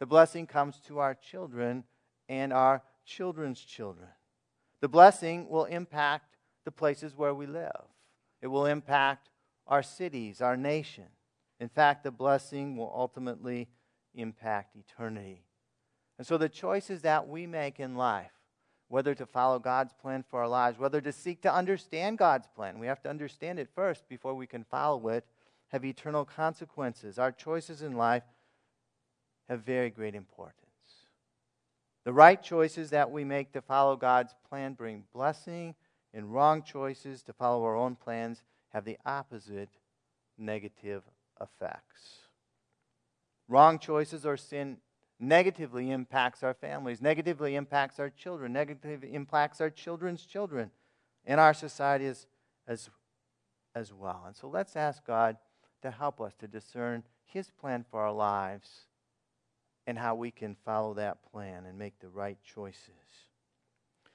The 0.00 0.06
blessing 0.06 0.46
comes 0.46 0.80
to 0.88 0.98
our 0.98 1.14
children 1.14 1.84
and 2.28 2.52
our 2.52 2.82
children's 3.04 3.60
children. 3.60 4.08
The 4.80 4.88
blessing 4.88 5.48
will 5.48 5.64
impact 5.64 6.36
the 6.64 6.72
places 6.72 7.16
where 7.16 7.34
we 7.34 7.46
live, 7.46 7.84
it 8.42 8.48
will 8.48 8.66
impact 8.66 9.30
our 9.66 9.82
cities, 9.82 10.40
our 10.40 10.56
nation. 10.56 11.06
In 11.60 11.68
fact, 11.68 12.04
the 12.04 12.10
blessing 12.10 12.76
will 12.76 12.92
ultimately 12.94 13.68
impact 14.14 14.76
eternity. 14.76 15.42
And 16.18 16.26
so 16.26 16.38
the 16.38 16.48
choices 16.48 17.02
that 17.02 17.28
we 17.28 17.46
make 17.46 17.80
in 17.80 17.96
life, 17.96 18.32
whether 18.88 19.14
to 19.14 19.26
follow 19.26 19.58
God's 19.58 19.92
plan 19.92 20.24
for 20.28 20.40
our 20.40 20.48
lives, 20.48 20.78
whether 20.78 21.00
to 21.00 21.12
seek 21.12 21.42
to 21.42 21.52
understand 21.52 22.18
God's 22.18 22.48
plan, 22.56 22.78
we 22.78 22.86
have 22.86 23.02
to 23.02 23.10
understand 23.10 23.58
it 23.58 23.68
first 23.74 24.08
before 24.08 24.34
we 24.34 24.46
can 24.46 24.64
follow 24.64 25.08
it, 25.08 25.24
have 25.68 25.84
eternal 25.84 26.24
consequences. 26.24 27.18
Our 27.18 27.32
choices 27.32 27.82
in 27.82 27.92
life 27.92 28.22
have 29.48 29.62
very 29.62 29.90
great 29.90 30.14
importance. 30.14 30.56
The 32.04 32.12
right 32.12 32.42
choices 32.42 32.90
that 32.90 33.10
we 33.10 33.24
make 33.24 33.52
to 33.52 33.60
follow 33.60 33.96
God's 33.96 34.34
plan 34.48 34.72
bring 34.72 35.04
blessing, 35.12 35.74
and 36.14 36.32
wrong 36.32 36.62
choices 36.62 37.22
to 37.24 37.34
follow 37.34 37.62
our 37.64 37.76
own 37.76 37.94
plans 37.94 38.42
have 38.70 38.86
the 38.86 38.98
opposite 39.04 39.68
negative 40.38 41.02
effects. 41.40 42.20
Wrong 43.46 43.78
choices 43.78 44.24
or 44.24 44.36
sin 44.36 44.78
negatively 45.20 45.90
impacts 45.90 46.42
our 46.42 46.54
families, 46.54 47.00
negatively 47.00 47.56
impacts 47.56 47.98
our 47.98 48.10
children, 48.10 48.52
negatively 48.52 49.14
impacts 49.14 49.60
our 49.60 49.70
children's 49.70 50.24
children, 50.24 50.70
and 51.24 51.40
our 51.40 51.54
society 51.54 52.06
as, 52.06 52.26
as, 52.66 52.88
as 53.74 53.92
well. 53.92 54.24
And 54.26 54.36
so 54.36 54.48
let's 54.48 54.76
ask 54.76 55.04
God 55.04 55.36
to 55.82 55.90
help 55.90 56.20
us 56.20 56.34
to 56.36 56.48
discern 56.48 57.02
His 57.24 57.50
plan 57.50 57.84
for 57.90 58.00
our 58.00 58.12
lives 58.12 58.86
and 59.86 59.98
how 59.98 60.14
we 60.14 60.30
can 60.30 60.56
follow 60.64 60.94
that 60.94 61.22
plan 61.32 61.64
and 61.66 61.78
make 61.78 61.98
the 61.98 62.08
right 62.08 62.38
choices. 62.44 62.92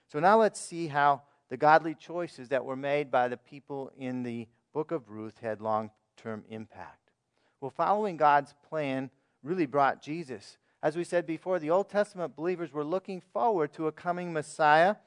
So 0.08 0.20
now 0.20 0.40
let's 0.40 0.60
see 0.60 0.88
how 0.88 1.24
the 1.50 1.58
godly 1.58 1.96
choices 1.96 2.50
that 2.50 2.64
were 2.64 2.76
made 2.76 3.10
by 3.10 3.28
the 3.28 3.38
people 3.38 3.92
in 3.98 4.24
the 4.24 4.48
book 4.74 4.92
of 4.92 5.10
Ruth 5.10 5.40
had 5.40 5.62
long 5.62 5.90
term 6.16 6.44
impact. 6.50 7.12
Well, 7.60 7.72
following 7.72 8.18
God's 8.18 8.54
plan 8.70 9.10
really 9.42 9.66
brought 9.66 10.02
Jesus. 10.02 10.58
As 10.84 10.98
we 10.98 11.06
said 11.06 11.26
before, 11.26 11.60
the 11.60 11.70
Old 11.70 11.90
Testament 11.90 12.36
believers 12.36 12.74
were 12.74 12.84
looking 12.84 13.22
forward 13.22 13.72
to 13.74 13.88
a 13.88 13.92
coming 13.94 14.34
Messiah 14.34 14.98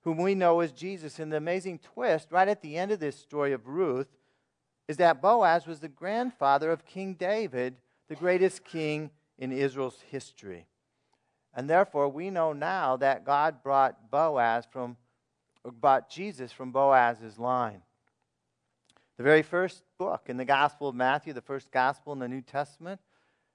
whom 0.00 0.16
we 0.16 0.34
know 0.34 0.60
as 0.60 0.72
Jesus. 0.72 1.18
And 1.18 1.30
the 1.30 1.36
amazing 1.36 1.80
twist, 1.80 2.32
right 2.32 2.48
at 2.48 2.62
the 2.62 2.78
end 2.78 2.92
of 2.92 2.98
this 2.98 3.18
story 3.18 3.52
of 3.52 3.66
Ruth, 3.66 4.08
is 4.88 4.96
that 4.96 5.20
Boaz 5.20 5.66
was 5.66 5.80
the 5.80 5.88
grandfather 5.88 6.70
of 6.72 6.86
King 6.86 7.12
David, 7.12 7.76
the 8.08 8.14
greatest 8.14 8.64
king 8.64 9.10
in 9.38 9.52
Israel's 9.52 10.00
history. 10.10 10.66
And 11.52 11.68
therefore, 11.68 12.08
we 12.08 12.30
know 12.30 12.54
now 12.54 12.96
that 12.96 13.26
God 13.26 13.62
brought 13.62 14.10
Boaz 14.10 14.66
from, 14.70 14.96
brought 15.78 16.08
Jesus 16.08 16.52
from 16.52 16.72
Boaz's 16.72 17.38
line. 17.38 17.82
The 19.18 19.24
very 19.24 19.42
first 19.42 19.82
book 19.98 20.22
in 20.28 20.38
the 20.38 20.46
Gospel 20.46 20.88
of 20.88 20.94
Matthew, 20.94 21.34
the 21.34 21.42
first 21.42 21.70
gospel 21.70 22.14
in 22.14 22.18
the 22.18 22.28
New 22.28 22.40
Testament, 22.40 22.98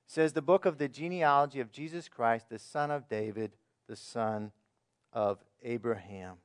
says 0.06 0.34
the 0.34 0.42
book 0.42 0.66
of 0.66 0.78
the 0.78 0.88
genealogy 0.88 1.60
of 1.60 1.72
Jesus 1.72 2.08
Christ, 2.10 2.50
the 2.50 2.60
son 2.60 2.92
of 2.92 3.08
David, 3.08 3.52
the 3.88 3.96
son 3.96 4.52
of 5.12 5.40
Abraham. 5.64 6.38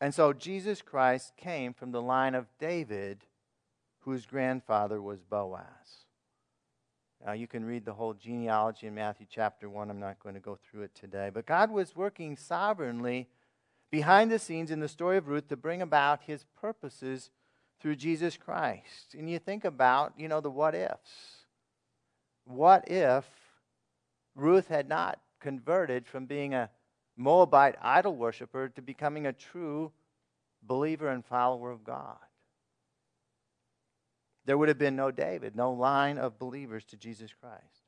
And 0.00 0.14
so 0.14 0.32
Jesus 0.32 0.82
Christ 0.82 1.32
came 1.36 1.72
from 1.72 1.92
the 1.92 2.02
line 2.02 2.34
of 2.34 2.46
David, 2.58 3.24
whose 4.00 4.26
grandfather 4.26 5.00
was 5.00 5.22
Boaz. 5.22 6.06
Now, 7.24 7.32
you 7.32 7.46
can 7.46 7.64
read 7.64 7.84
the 7.84 7.92
whole 7.92 8.14
genealogy 8.14 8.88
in 8.88 8.96
Matthew 8.96 9.26
chapter 9.30 9.70
1. 9.70 9.90
I'm 9.90 10.00
not 10.00 10.18
going 10.18 10.34
to 10.34 10.40
go 10.40 10.58
through 10.58 10.82
it 10.82 10.94
today. 10.96 11.30
But 11.32 11.46
God 11.46 11.70
was 11.70 11.94
working 11.94 12.36
sovereignly 12.36 13.28
behind 13.92 14.32
the 14.32 14.40
scenes 14.40 14.72
in 14.72 14.80
the 14.80 14.88
story 14.88 15.18
of 15.18 15.28
Ruth 15.28 15.46
to 15.48 15.56
bring 15.56 15.82
about 15.82 16.22
his 16.26 16.44
purposes 16.60 17.30
through 17.80 17.94
Jesus 17.94 18.36
Christ. 18.36 19.14
And 19.16 19.30
you 19.30 19.38
think 19.38 19.64
about, 19.64 20.14
you 20.16 20.26
know, 20.26 20.40
the 20.40 20.50
what 20.50 20.74
ifs 20.74 21.41
what 22.44 22.88
if 22.88 23.24
Ruth 24.34 24.68
had 24.68 24.88
not 24.88 25.20
converted 25.40 26.06
from 26.06 26.26
being 26.26 26.54
a 26.54 26.70
Moabite 27.16 27.76
idol 27.82 28.16
worshiper 28.16 28.68
to 28.70 28.82
becoming 28.82 29.26
a 29.26 29.32
true 29.32 29.92
believer 30.62 31.08
and 31.08 31.24
follower 31.24 31.70
of 31.70 31.84
God? 31.84 32.16
There 34.44 34.58
would 34.58 34.68
have 34.68 34.78
been 34.78 34.96
no 34.96 35.10
David, 35.10 35.54
no 35.54 35.72
line 35.72 36.18
of 36.18 36.38
believers 36.38 36.84
to 36.86 36.96
Jesus 36.96 37.32
Christ. 37.32 37.82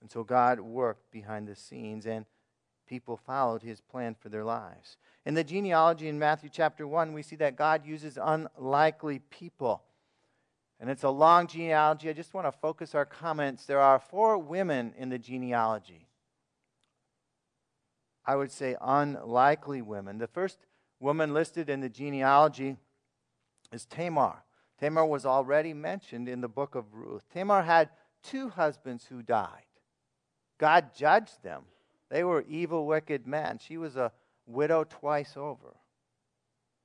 And 0.00 0.10
so 0.10 0.24
God 0.24 0.58
worked 0.60 1.10
behind 1.10 1.46
the 1.46 1.54
scenes 1.54 2.06
and 2.06 2.24
people 2.86 3.16
followed 3.16 3.62
his 3.62 3.80
plan 3.80 4.14
for 4.18 4.28
their 4.28 4.44
lives. 4.44 4.96
In 5.24 5.34
the 5.34 5.44
genealogy 5.44 6.08
in 6.08 6.18
Matthew 6.18 6.50
chapter 6.52 6.86
1, 6.86 7.12
we 7.12 7.22
see 7.22 7.36
that 7.36 7.56
God 7.56 7.86
uses 7.86 8.18
unlikely 8.20 9.20
people 9.30 9.82
and 10.82 10.90
it's 10.90 11.04
a 11.04 11.10
long 11.10 11.46
genealogy. 11.46 12.10
I 12.10 12.12
just 12.12 12.34
want 12.34 12.48
to 12.48 12.50
focus 12.50 12.92
our 12.92 13.04
comments. 13.04 13.66
There 13.66 13.80
are 13.80 14.00
four 14.00 14.36
women 14.36 14.92
in 14.98 15.10
the 15.10 15.18
genealogy. 15.18 16.08
I 18.26 18.34
would 18.34 18.50
say, 18.50 18.74
unlikely 18.80 19.80
women. 19.80 20.18
The 20.18 20.26
first 20.26 20.58
woman 20.98 21.32
listed 21.32 21.70
in 21.70 21.80
the 21.80 21.88
genealogy 21.88 22.78
is 23.72 23.86
Tamar. 23.86 24.42
Tamar 24.80 25.06
was 25.06 25.24
already 25.24 25.72
mentioned 25.72 26.28
in 26.28 26.40
the 26.40 26.48
book 26.48 26.74
of 26.74 26.92
Ruth. 26.92 27.22
Tamar 27.32 27.62
had 27.62 27.90
two 28.24 28.48
husbands 28.48 29.06
who 29.06 29.22
died. 29.22 29.62
God 30.58 30.96
judged 30.96 31.44
them. 31.44 31.62
They 32.10 32.24
were 32.24 32.44
evil, 32.48 32.86
wicked 32.86 33.24
men. 33.24 33.58
She 33.58 33.78
was 33.78 33.94
a 33.94 34.10
widow 34.46 34.82
twice 34.82 35.36
over. 35.36 35.76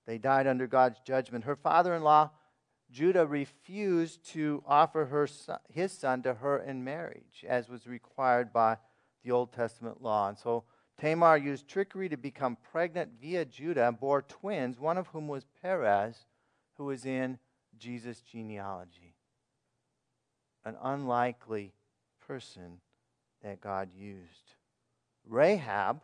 They 0.06 0.20
died 0.20 0.46
under 0.46 0.68
God's 0.68 1.00
judgment. 1.00 1.46
Her 1.46 1.56
father 1.56 1.96
in 1.96 2.04
law, 2.04 2.30
Judah, 2.92 3.26
refused 3.26 4.24
to 4.32 4.64
offer 4.66 5.06
her 5.06 5.28
son, 5.28 5.60
his 5.72 5.92
son 5.92 6.24
to 6.24 6.36
her 6.36 6.58
in 6.58 6.84
marriage, 6.84 7.46
as 7.48 7.68
was 7.68 7.86
required 7.86 8.54
by 8.54 8.78
the 9.24 9.32
Old 9.32 9.52
Testament 9.52 10.02
law. 10.02 10.30
And 10.30 10.38
so 10.38 10.64
Tamar 10.98 11.38
used 11.38 11.68
trickery 11.68 12.10
to 12.10 12.18
become 12.18 12.58
pregnant 12.72 13.12
via 13.22 13.46
Judah 13.46 13.88
and 13.88 14.00
bore 14.00 14.22
twins, 14.22 14.80
one 14.80 14.98
of 14.98 15.08
whom 15.08 15.28
was 15.28 15.46
Perez, 15.62 16.26
who 16.76 16.86
was 16.86 17.06
in 17.06 17.38
Jesus' 17.78 18.22
genealogy. 18.22 19.16
An 20.66 20.76
unlikely 20.82 21.74
person 22.26 22.80
that 23.44 23.62
God 23.62 23.90
used. 23.94 24.56
Rahab 25.26 26.02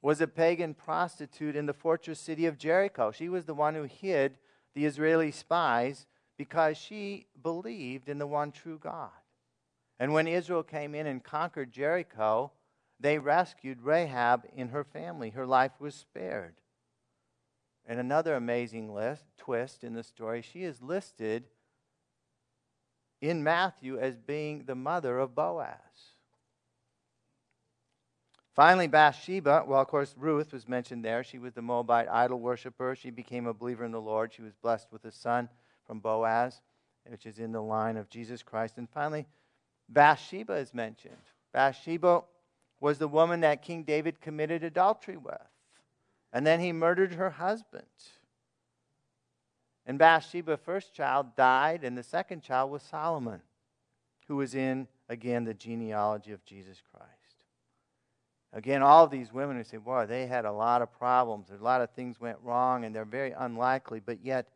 was 0.00 0.20
a 0.20 0.26
pagan 0.26 0.74
prostitute 0.74 1.56
in 1.56 1.66
the 1.66 1.72
fortress 1.72 2.20
city 2.20 2.46
of 2.46 2.58
Jericho. 2.58 3.10
She 3.10 3.28
was 3.28 3.46
the 3.46 3.54
one 3.54 3.74
who 3.74 3.84
hid 3.84 4.38
the 4.76 4.84
Israeli 4.84 5.30
spies 5.30 6.06
because 6.36 6.76
she 6.76 7.26
believed 7.42 8.10
in 8.10 8.18
the 8.18 8.26
one 8.26 8.52
true 8.52 8.78
God. 8.78 9.08
And 9.98 10.12
when 10.12 10.28
Israel 10.28 10.62
came 10.62 10.94
in 10.94 11.06
and 11.06 11.24
conquered 11.24 11.72
Jericho, 11.72 12.52
they 13.00 13.18
rescued 13.18 13.80
Rahab 13.80 14.44
and 14.54 14.70
her 14.70 14.84
family. 14.84 15.30
Her 15.30 15.46
life 15.46 15.72
was 15.80 15.94
spared. 15.94 16.56
And 17.86 17.98
another 17.98 18.34
amazing 18.34 18.92
list, 18.92 19.24
twist 19.38 19.82
in 19.82 19.94
the 19.94 20.02
story, 20.02 20.42
she 20.42 20.62
is 20.62 20.82
listed 20.82 21.44
in 23.22 23.42
Matthew 23.42 23.98
as 23.98 24.18
being 24.18 24.64
the 24.64 24.74
mother 24.74 25.18
of 25.18 25.34
Boaz. 25.34 26.12
Finally, 28.56 28.86
Bathsheba, 28.86 29.64
well, 29.66 29.82
of 29.82 29.86
course, 29.86 30.14
Ruth 30.18 30.54
was 30.54 30.66
mentioned 30.66 31.04
there. 31.04 31.22
She 31.22 31.38
was 31.38 31.52
the 31.52 31.60
Moabite 31.60 32.08
idol 32.08 32.40
worshiper. 32.40 32.96
She 32.96 33.10
became 33.10 33.46
a 33.46 33.52
believer 33.52 33.84
in 33.84 33.92
the 33.92 34.00
Lord. 34.00 34.32
She 34.32 34.40
was 34.40 34.54
blessed 34.54 34.88
with 34.90 35.04
a 35.04 35.12
son 35.12 35.50
from 35.86 36.00
Boaz, 36.00 36.62
which 37.06 37.26
is 37.26 37.38
in 37.38 37.52
the 37.52 37.60
line 37.60 37.98
of 37.98 38.08
Jesus 38.08 38.42
Christ. 38.42 38.78
And 38.78 38.88
finally, 38.88 39.26
Bathsheba 39.90 40.54
is 40.54 40.72
mentioned. 40.72 41.14
Bathsheba 41.52 42.22
was 42.80 42.96
the 42.96 43.08
woman 43.08 43.40
that 43.40 43.60
King 43.60 43.82
David 43.82 44.22
committed 44.22 44.64
adultery 44.64 45.18
with. 45.18 45.36
And 46.32 46.46
then 46.46 46.58
he 46.58 46.72
murdered 46.72 47.12
her 47.12 47.30
husband. 47.30 47.84
And 49.84 49.98
Bathsheba's 49.98 50.60
first 50.64 50.94
child 50.94 51.36
died, 51.36 51.84
and 51.84 51.96
the 51.96 52.02
second 52.02 52.42
child 52.42 52.70
was 52.70 52.82
Solomon, 52.82 53.42
who 54.28 54.36
was 54.36 54.54
in, 54.54 54.88
again, 55.10 55.44
the 55.44 55.54
genealogy 55.54 56.32
of 56.32 56.44
Jesus 56.44 56.82
Christ. 56.90 57.15
Again, 58.52 58.82
all 58.82 59.04
of 59.04 59.10
these 59.10 59.32
women 59.32 59.56
who 59.56 59.64
say, 59.64 59.76
boy, 59.76 60.06
they 60.06 60.26
had 60.26 60.44
a 60.44 60.52
lot 60.52 60.80
of 60.80 60.92
problems. 60.92 61.50
A 61.50 61.62
lot 61.62 61.80
of 61.80 61.90
things 61.90 62.20
went 62.20 62.38
wrong, 62.42 62.84
and 62.84 62.94
they're 62.94 63.04
very 63.04 63.32
unlikely, 63.32 64.00
but 64.00 64.24
yet 64.24 64.48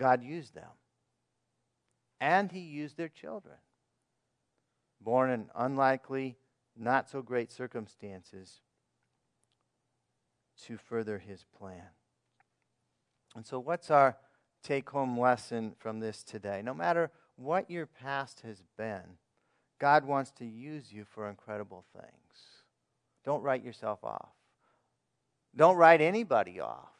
God 0.00 0.22
used 0.22 0.54
them. 0.54 0.70
And 2.20 2.50
He 2.50 2.60
used 2.60 2.96
their 2.96 3.08
children. 3.08 3.56
Born 5.00 5.30
in 5.30 5.50
unlikely, 5.54 6.36
not 6.76 7.10
so 7.10 7.20
great 7.20 7.52
circumstances 7.52 8.60
to 10.62 10.78
further 10.78 11.18
His 11.18 11.44
plan. 11.58 11.90
And 13.36 13.44
so, 13.44 13.58
what's 13.58 13.90
our 13.90 14.16
take 14.62 14.88
home 14.90 15.18
lesson 15.18 15.74
from 15.78 16.00
this 16.00 16.22
today? 16.22 16.62
No 16.64 16.72
matter 16.72 17.10
what 17.36 17.70
your 17.70 17.86
past 17.86 18.40
has 18.40 18.62
been, 18.78 19.18
God 19.78 20.04
wants 20.06 20.30
to 20.38 20.46
use 20.46 20.92
you 20.92 21.04
for 21.04 21.28
incredible 21.28 21.84
things. 21.92 22.23
Don't 23.24 23.42
write 23.42 23.64
yourself 23.64 24.04
off. 24.04 24.28
Don't 25.56 25.76
write 25.76 26.00
anybody 26.00 26.60
off. 26.60 26.90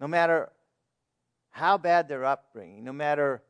No 0.00 0.06
matter 0.06 0.50
how 1.50 1.78
bad 1.78 2.08
their 2.08 2.24
upbringing, 2.24 2.84
no 2.84 2.92
matter 2.92 3.42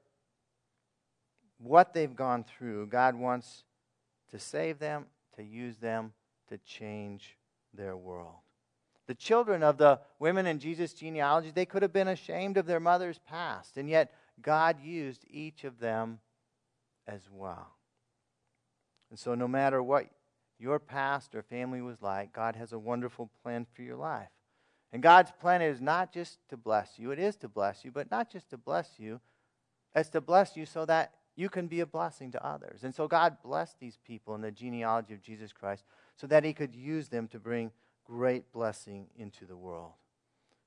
what 1.59 1.93
they've 1.93 2.15
gone 2.15 2.45
through, 2.45 2.87
God 2.87 3.15
wants 3.15 3.65
to 4.31 4.39
save 4.39 4.79
them, 4.79 5.07
to 5.37 5.43
use 5.43 5.77
them, 5.77 6.13
to 6.49 6.59
change 6.59 7.37
their 7.75 7.97
world. 7.97 8.37
The 9.07 9.15
children 9.15 9.63
of 9.63 9.77
the 9.77 10.01
women 10.19 10.47
in 10.47 10.59
Jesus' 10.59 10.93
genealogy, 10.93 11.51
they 11.51 11.67
could 11.67 11.83
have 11.83 11.93
been 11.93 12.09
ashamed 12.09 12.57
of 12.57 12.67
their 12.67 12.81
mother's 12.81 13.19
past, 13.19 13.77
and 13.77 13.89
yet 13.89 14.13
God 14.41 14.81
used 14.83 15.25
each 15.29 15.65
of 15.65 15.81
them 15.81 16.21
as 17.07 17.23
well. 17.33 17.77
And 19.11 19.19
so, 19.19 19.35
no 19.35 19.49
matter 19.49 19.83
what 19.83 20.07
your 20.61 20.79
past 20.79 21.35
or 21.35 21.43
family 21.43 21.81
was 21.81 22.03
like, 22.03 22.33
God 22.33 22.55
has 22.57 22.73
a 22.73 22.79
wonderful 22.79 23.31
plan 23.43 23.67
for 23.73 23.83
your 23.83 23.97
life. 23.97 24.29
And 24.93 25.03
God's 25.03 25.33
plan 25.41 25.63
is 25.63 25.81
not 25.81 26.13
just 26.13 26.39
to 26.51 26.57
bless 26.57 26.99
you, 26.99 27.13
it 27.13 27.19
is 27.19 27.37
to 27.37 27.49
bless 27.49 27.85
you, 27.85 27.91
but 27.91 28.11
not 28.11 28.31
just 28.31 28.51
to 28.51 28.59
bless 28.59 28.99
you, 28.99 29.21
it's 29.95 30.11
to 30.11 30.21
bless 30.21 30.57
you 30.57 30.67
so 30.67 30.85
that 30.85 31.15
you 31.37 31.49
can 31.49 31.69
be 31.69 31.81
a 31.81 31.87
blessing 31.87 32.31
to 32.33 32.45
others. 32.45 32.85
And 32.85 32.95
so 32.95 33.09
God 33.09 33.39
blessed 33.43 33.79
these 33.81 33.99
people 34.05 34.35
in 34.35 34.43
the 34.43 34.51
genealogy 34.51 35.15
of 35.15 35.23
Jesus 35.23 35.53
Christ 35.53 35.85
so 36.17 36.27
that 36.27 36.45
he 36.45 36.53
could 36.53 36.75
use 36.75 37.09
them 37.09 37.29
to 37.29 37.39
bring 37.39 37.71
great 38.05 38.53
blessing 38.53 39.07
into 39.17 39.47
the 39.47 39.57
world. 39.57 39.93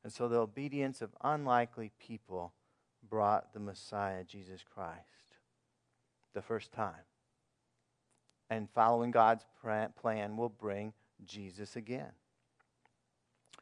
And 0.04 0.12
so 0.12 0.28
the 0.28 0.40
obedience 0.40 1.02
of 1.02 1.12
unlikely 1.22 1.92
people 2.00 2.54
brought 3.08 3.54
the 3.54 3.60
Messiah, 3.60 4.24
Jesus 4.24 4.64
Christ, 4.64 5.38
the 6.34 6.42
first 6.42 6.72
time 6.72 7.04
and 8.56 8.70
following 8.70 9.12
God's 9.12 9.46
plan 9.62 10.38
will 10.38 10.50
bring 10.50 10.94
Jesus 11.26 11.76
again. 11.76 12.12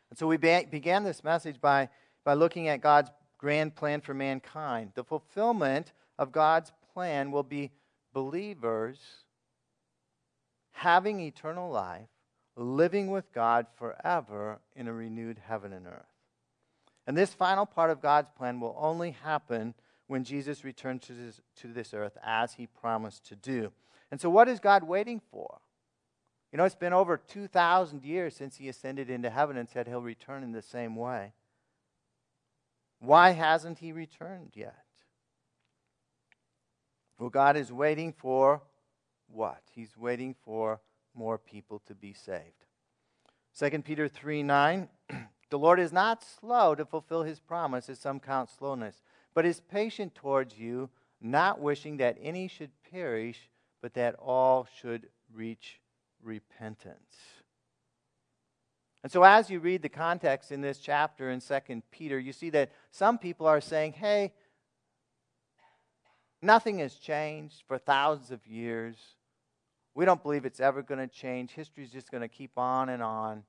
And 0.10 0.20
so 0.20 0.28
we 0.28 0.38
began 0.38 1.04
this 1.04 1.24
message 1.24 1.62
by, 1.62 1.90
by 2.24 2.34
looking 2.34 2.68
at 2.68 2.82
God's 2.82 3.10
grand 3.38 3.76
plan 3.76 4.02
for 4.02 4.14
mankind. 4.14 4.92
The 4.96 5.04
fulfillment 5.04 5.94
of 6.20 6.32
God's 6.32 6.72
plan 6.94 7.32
will 7.32 7.44
be 7.44 7.72
believers 8.14 9.00
having 10.74 11.20
eternal 11.22 11.72
life, 11.72 12.10
living 12.56 13.10
with 13.10 13.32
God 13.32 13.68
forever 13.78 14.60
in 14.76 14.88
a 14.88 14.94
renewed 14.94 15.40
heaven 15.48 15.72
and 15.74 15.88
earth. 15.88 16.06
And 17.08 17.18
this 17.18 17.34
final 17.34 17.66
part 17.66 17.90
of 17.90 18.02
God's 18.02 18.30
plan 18.38 18.60
will 18.60 18.76
only 18.78 19.12
happen 19.12 19.74
when 20.08 20.24
Jesus 20.24 20.64
returns 20.64 21.06
to 21.08 21.14
this, 21.14 21.42
to 21.62 21.68
this 21.68 21.94
earth 21.94 22.18
as 22.24 22.54
he 22.54 22.68
promised 22.68 23.26
to 23.28 23.36
do. 23.36 23.72
And 24.12 24.20
so, 24.20 24.30
what 24.30 24.50
is 24.50 24.60
God 24.60 24.84
waiting 24.84 25.22
for? 25.32 25.60
You 26.52 26.58
know, 26.58 26.66
it's 26.66 26.76
been 26.76 26.94
over 26.94 27.16
2,000 27.18 28.04
years 28.04 28.36
since 28.36 28.58
he 28.58 28.68
ascended 28.68 29.10
into 29.10 29.30
heaven 29.30 29.56
and 29.56 29.70
said 29.70 29.88
he'll 29.88 30.02
return 30.02 30.44
in 30.44 30.52
the 30.52 30.62
same 30.62 30.98
way. 30.98 31.32
Why 33.00 33.32
hasn't 33.32 33.80
he 33.80 33.94
returned 33.94 34.52
yet? 34.54 34.76
Well, 37.18 37.30
God 37.30 37.56
is 37.56 37.72
waiting 37.72 38.14
for 38.14 38.62
what? 39.32 39.62
He's 39.74 39.98
waiting 39.98 40.36
for 40.44 40.82
more 41.16 41.38
people 41.38 41.82
to 41.88 41.96
be 41.96 42.14
saved. 42.14 42.66
2 43.58 43.82
Peter 43.84 44.08
3 44.08 44.44
9. 44.44 44.90
the 45.50 45.60
Lord 45.60 45.80
is 45.80 45.94
not 45.94 46.24
slow 46.24 46.76
to 46.76 46.86
fulfill 46.86 47.24
his 47.24 47.40
promise, 47.40 47.90
as 47.90 48.00
some 48.00 48.20
count 48.20 48.50
slowness, 48.50 49.02
but 49.34 49.46
is 49.46 49.62
patient 49.62 50.16
towards 50.16 50.58
you, 50.58 50.90
not 51.22 51.60
wishing 51.60 51.98
that 51.98 52.18
any 52.22 52.48
should 52.48 52.72
perish 52.92 53.50
but 53.82 53.94
that 53.96 54.16
all 54.16 54.68
should 54.80 55.08
reach 55.34 55.80
repentance. 56.24 57.16
And 59.04 59.12
so, 59.12 59.24
as 59.24 59.50
you 59.50 59.60
read 59.60 59.82
the 59.82 59.90
context 59.90 60.52
in 60.52 60.62
this 60.62 60.78
chapter 60.78 61.32
in 61.32 61.42
2 61.42 61.82
Peter, 61.92 62.20
you 62.20 62.34
see 62.34 62.52
that 62.52 62.72
some 62.92 63.18
people 63.18 63.48
are 63.48 63.62
saying, 63.62 63.94
hey, 63.94 64.32
nothing 66.42 66.80
has 66.80 66.94
changed 66.96 67.64
for 67.68 67.80
thousands 67.80 68.30
of 68.30 68.46
years. 68.46 68.96
We 69.96 70.06
don't 70.06 70.22
believe 70.22 70.46
it's 70.46 70.60
ever 70.60 70.84
going 70.84 71.00
to 71.00 71.08
change. 71.08 71.52
History 71.52 71.84
is 71.84 71.90
just 71.90 72.12
going 72.12 72.22
to 72.22 72.28
keep 72.28 72.58
on 72.58 72.90
and 72.90 73.02
on. 73.02 73.44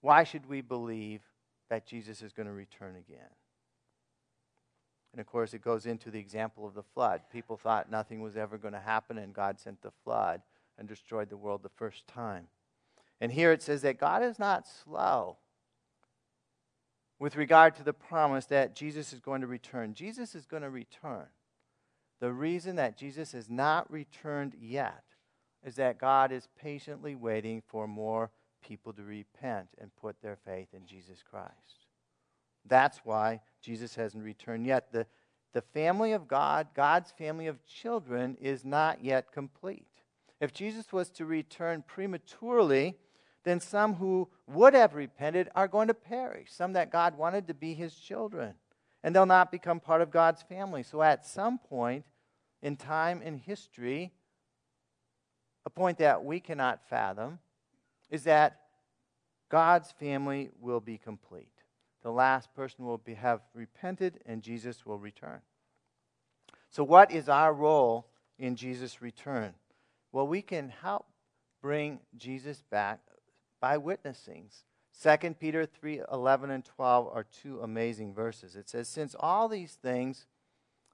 Why 0.00 0.24
should 0.24 0.48
we 0.48 0.62
believe 0.62 1.20
that 1.68 1.86
Jesus 1.86 2.22
is 2.22 2.32
going 2.32 2.46
to 2.46 2.52
return 2.52 2.96
again? 2.96 3.28
And 5.12 5.20
of 5.20 5.26
course, 5.26 5.52
it 5.52 5.62
goes 5.62 5.86
into 5.86 6.10
the 6.10 6.18
example 6.18 6.66
of 6.66 6.74
the 6.74 6.82
flood. 6.82 7.22
People 7.30 7.56
thought 7.56 7.90
nothing 7.90 8.22
was 8.22 8.36
ever 8.36 8.56
going 8.56 8.74
to 8.74 8.80
happen, 8.80 9.18
and 9.18 9.34
God 9.34 9.60
sent 9.60 9.82
the 9.82 9.92
flood 10.04 10.40
and 10.78 10.88
destroyed 10.88 11.28
the 11.28 11.36
world 11.36 11.62
the 11.62 11.68
first 11.68 12.06
time. 12.06 12.46
And 13.20 13.30
here 13.32 13.52
it 13.52 13.62
says 13.62 13.82
that 13.82 14.00
God 14.00 14.22
is 14.22 14.38
not 14.38 14.66
slow 14.66 15.36
with 17.18 17.36
regard 17.36 17.76
to 17.76 17.84
the 17.84 17.92
promise 17.92 18.46
that 18.46 18.74
Jesus 18.74 19.12
is 19.12 19.20
going 19.20 19.42
to 19.42 19.46
return. 19.46 19.94
Jesus 19.94 20.34
is 20.34 20.46
going 20.46 20.62
to 20.62 20.70
return. 20.70 21.26
The 22.20 22.32
reason 22.32 22.76
that 22.76 22.96
Jesus 22.96 23.32
has 23.32 23.50
not 23.50 23.90
returned 23.92 24.54
yet 24.58 25.04
is 25.64 25.76
that 25.76 25.98
God 25.98 26.32
is 26.32 26.48
patiently 26.60 27.14
waiting 27.14 27.62
for 27.66 27.86
more 27.86 28.30
people 28.60 28.92
to 28.94 29.02
repent 29.02 29.68
and 29.80 29.94
put 29.94 30.20
their 30.22 30.36
faith 30.36 30.68
in 30.72 30.86
Jesus 30.86 31.22
Christ. 31.28 31.81
That's 32.66 32.98
why 33.04 33.40
Jesus 33.60 33.94
hasn't 33.94 34.24
returned 34.24 34.66
yet. 34.66 34.92
The, 34.92 35.06
the 35.52 35.62
family 35.62 36.12
of 36.12 36.28
God, 36.28 36.68
God's 36.74 37.10
family 37.10 37.46
of 37.46 37.64
children, 37.64 38.36
is 38.40 38.64
not 38.64 39.04
yet 39.04 39.32
complete. 39.32 39.86
If 40.40 40.52
Jesus 40.52 40.92
was 40.92 41.10
to 41.10 41.24
return 41.24 41.84
prematurely, 41.86 42.96
then 43.44 43.60
some 43.60 43.94
who 43.94 44.28
would 44.46 44.74
have 44.74 44.94
repented 44.94 45.48
are 45.54 45.68
going 45.68 45.88
to 45.88 45.94
perish, 45.94 46.48
some 46.52 46.72
that 46.74 46.90
God 46.90 47.16
wanted 47.16 47.46
to 47.48 47.54
be 47.54 47.74
his 47.74 47.94
children, 47.94 48.54
and 49.02 49.14
they'll 49.14 49.26
not 49.26 49.50
become 49.50 49.80
part 49.80 50.00
of 50.00 50.10
God's 50.10 50.42
family. 50.42 50.82
So 50.82 51.02
at 51.02 51.26
some 51.26 51.58
point 51.58 52.04
in 52.62 52.76
time 52.76 53.22
in 53.22 53.36
history, 53.36 54.12
a 55.66 55.70
point 55.70 55.98
that 55.98 56.24
we 56.24 56.40
cannot 56.40 56.88
fathom, 56.88 57.38
is 58.10 58.24
that 58.24 58.60
God's 59.48 59.90
family 59.92 60.50
will 60.60 60.80
be 60.80 60.98
complete. 60.98 61.61
The 62.02 62.10
last 62.10 62.54
person 62.54 62.84
will 62.84 62.98
be, 62.98 63.14
have 63.14 63.40
repented, 63.54 64.20
and 64.26 64.42
Jesus 64.42 64.84
will 64.84 64.98
return. 64.98 65.40
So, 66.70 66.82
what 66.82 67.12
is 67.12 67.28
our 67.28 67.52
role 67.52 68.08
in 68.38 68.56
Jesus' 68.56 69.00
return? 69.00 69.54
Well, 70.10 70.26
we 70.26 70.42
can 70.42 70.68
help 70.68 71.06
bring 71.60 72.00
Jesus 72.16 72.62
back 72.70 73.00
by 73.60 73.76
witnessing. 73.76 74.48
2 75.00 75.34
Peter 75.34 75.64
3 75.64 76.02
11 76.12 76.50
and 76.50 76.64
12 76.64 77.08
are 77.12 77.24
two 77.24 77.60
amazing 77.60 78.12
verses. 78.12 78.56
It 78.56 78.68
says, 78.68 78.88
Since 78.88 79.14
all 79.18 79.48
these 79.48 79.72
things 79.72 80.26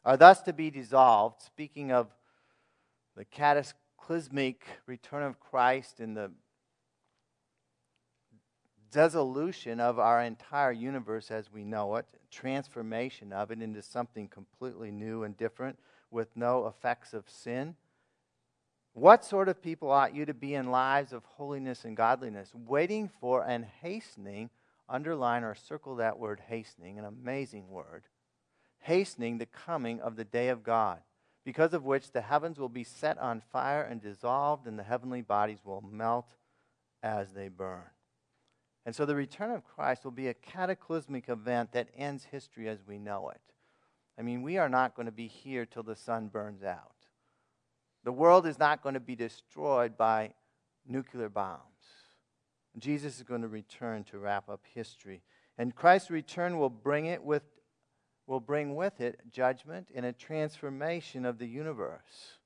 are 0.05 0.17
thus 0.17 0.43
to 0.43 0.53
be 0.53 0.71
dissolved, 0.71 1.43
speaking 1.43 1.91
of 1.91 2.15
the 3.17 3.25
cataclysmic 3.25 4.65
return 4.87 5.23
of 5.23 5.41
Christ 5.41 6.01
and 6.01 6.17
the 6.17 6.31
dissolution 8.91 9.81
of 9.81 9.99
our 9.99 10.23
entire 10.23 10.73
universe 10.73 11.31
as 11.31 11.53
we 11.53 11.65
know 11.65 11.97
it, 11.97 12.07
transformation 12.31 13.33
of 13.33 13.51
it 13.51 13.63
into 13.63 13.83
something 13.83 14.29
completely 14.29 14.91
new 14.91 15.25
and 15.25 15.37
different 15.37 15.79
with 16.11 16.29
no 16.37 16.67
effects 16.67 17.15
of 17.15 17.29
sin. 17.29 17.75
What 18.93 19.25
sort 19.25 19.49
of 19.49 19.63
people 19.63 19.91
ought 19.91 20.15
you 20.15 20.27
to 20.27 20.35
be 20.35 20.55
in 20.55 20.71
lives 20.71 21.13
of 21.13 21.25
holiness 21.25 21.85
and 21.85 21.97
godliness, 21.97 22.53
waiting 22.55 23.09
for 23.21 23.45
and 23.45 23.65
hastening, 23.81 24.51
underline 24.89 25.45
or 25.45 25.55
circle 25.55 25.97
that 25.97 26.19
word 26.19 26.41
hastening, 26.49 26.99
an 26.99 27.05
amazing 27.05 27.69
word, 27.69 28.05
hastening 28.81 29.39
the 29.39 29.47
coming 29.47 30.01
of 30.01 30.17
the 30.17 30.25
day 30.25 30.49
of 30.49 30.63
God, 30.63 30.99
because 31.45 31.75
of 31.75 31.85
which 31.85 32.11
the 32.11 32.23
heavens 32.23 32.59
will 32.59 32.69
be 32.69 32.85
set 32.85 33.19
on 33.19 33.43
fire 33.53 33.83
and 33.83 34.03
dissolved, 34.03 34.67
and 34.67 34.79
the 34.79 34.83
heavenly 34.83 35.23
bodies 35.23 35.61
will 35.65 35.83
melt 35.83 36.35
as 37.03 37.33
they 37.33 37.49
burn. 37.49 37.83
And 38.89 38.97
so 38.97 39.05
the 39.05 39.15
return 39.15 39.51
of 39.51 39.67
Christ 39.67 40.03
will 40.03 40.13
be 40.13 40.29
a 40.29 40.33
cataclysmic 40.35 41.29
event 41.29 41.73
that 41.73 41.91
ends 41.95 42.25
history 42.25 42.71
as 42.71 42.79
we 42.87 42.97
know 42.97 43.29
it. 43.29 43.43
I 44.19 44.23
mean, 44.23 44.41
we 44.41 44.57
are 44.57 44.71
not 44.71 44.95
going 44.95 45.05
to 45.05 45.13
be 45.13 45.27
here 45.27 45.67
till 45.67 45.83
the 45.83 45.95
sun 45.95 46.29
burns 46.29 46.63
out. 46.63 46.95
The 48.05 48.13
world 48.13 48.47
is 48.47 48.59
not 48.59 48.83
going 48.83 48.95
to 48.95 49.01
be 49.01 49.15
destroyed 49.15 49.99
by 49.99 50.33
nuclear 50.87 51.29
bombs. 51.29 51.61
Jesus 52.79 53.19
is 53.19 53.25
going 53.25 53.43
to 53.43 53.49
return 53.49 54.05
to 54.05 54.19
wrap 54.19 54.49
up 54.49 54.63
history. 54.73 55.21
And 55.59 55.77
Christ's 55.77 56.11
return 56.11 56.59
will 56.59 56.71
bring 56.71 57.05
it 57.05 57.23
with 57.23 57.43
will 58.27 58.41
bring 58.41 58.75
with 58.75 59.03
it 59.03 59.21
judgment 59.31 59.89
and 59.95 60.07
a 60.07 60.15
transformation 60.15 61.27
of 61.27 61.37
the 61.37 61.47
universe. 61.47 62.39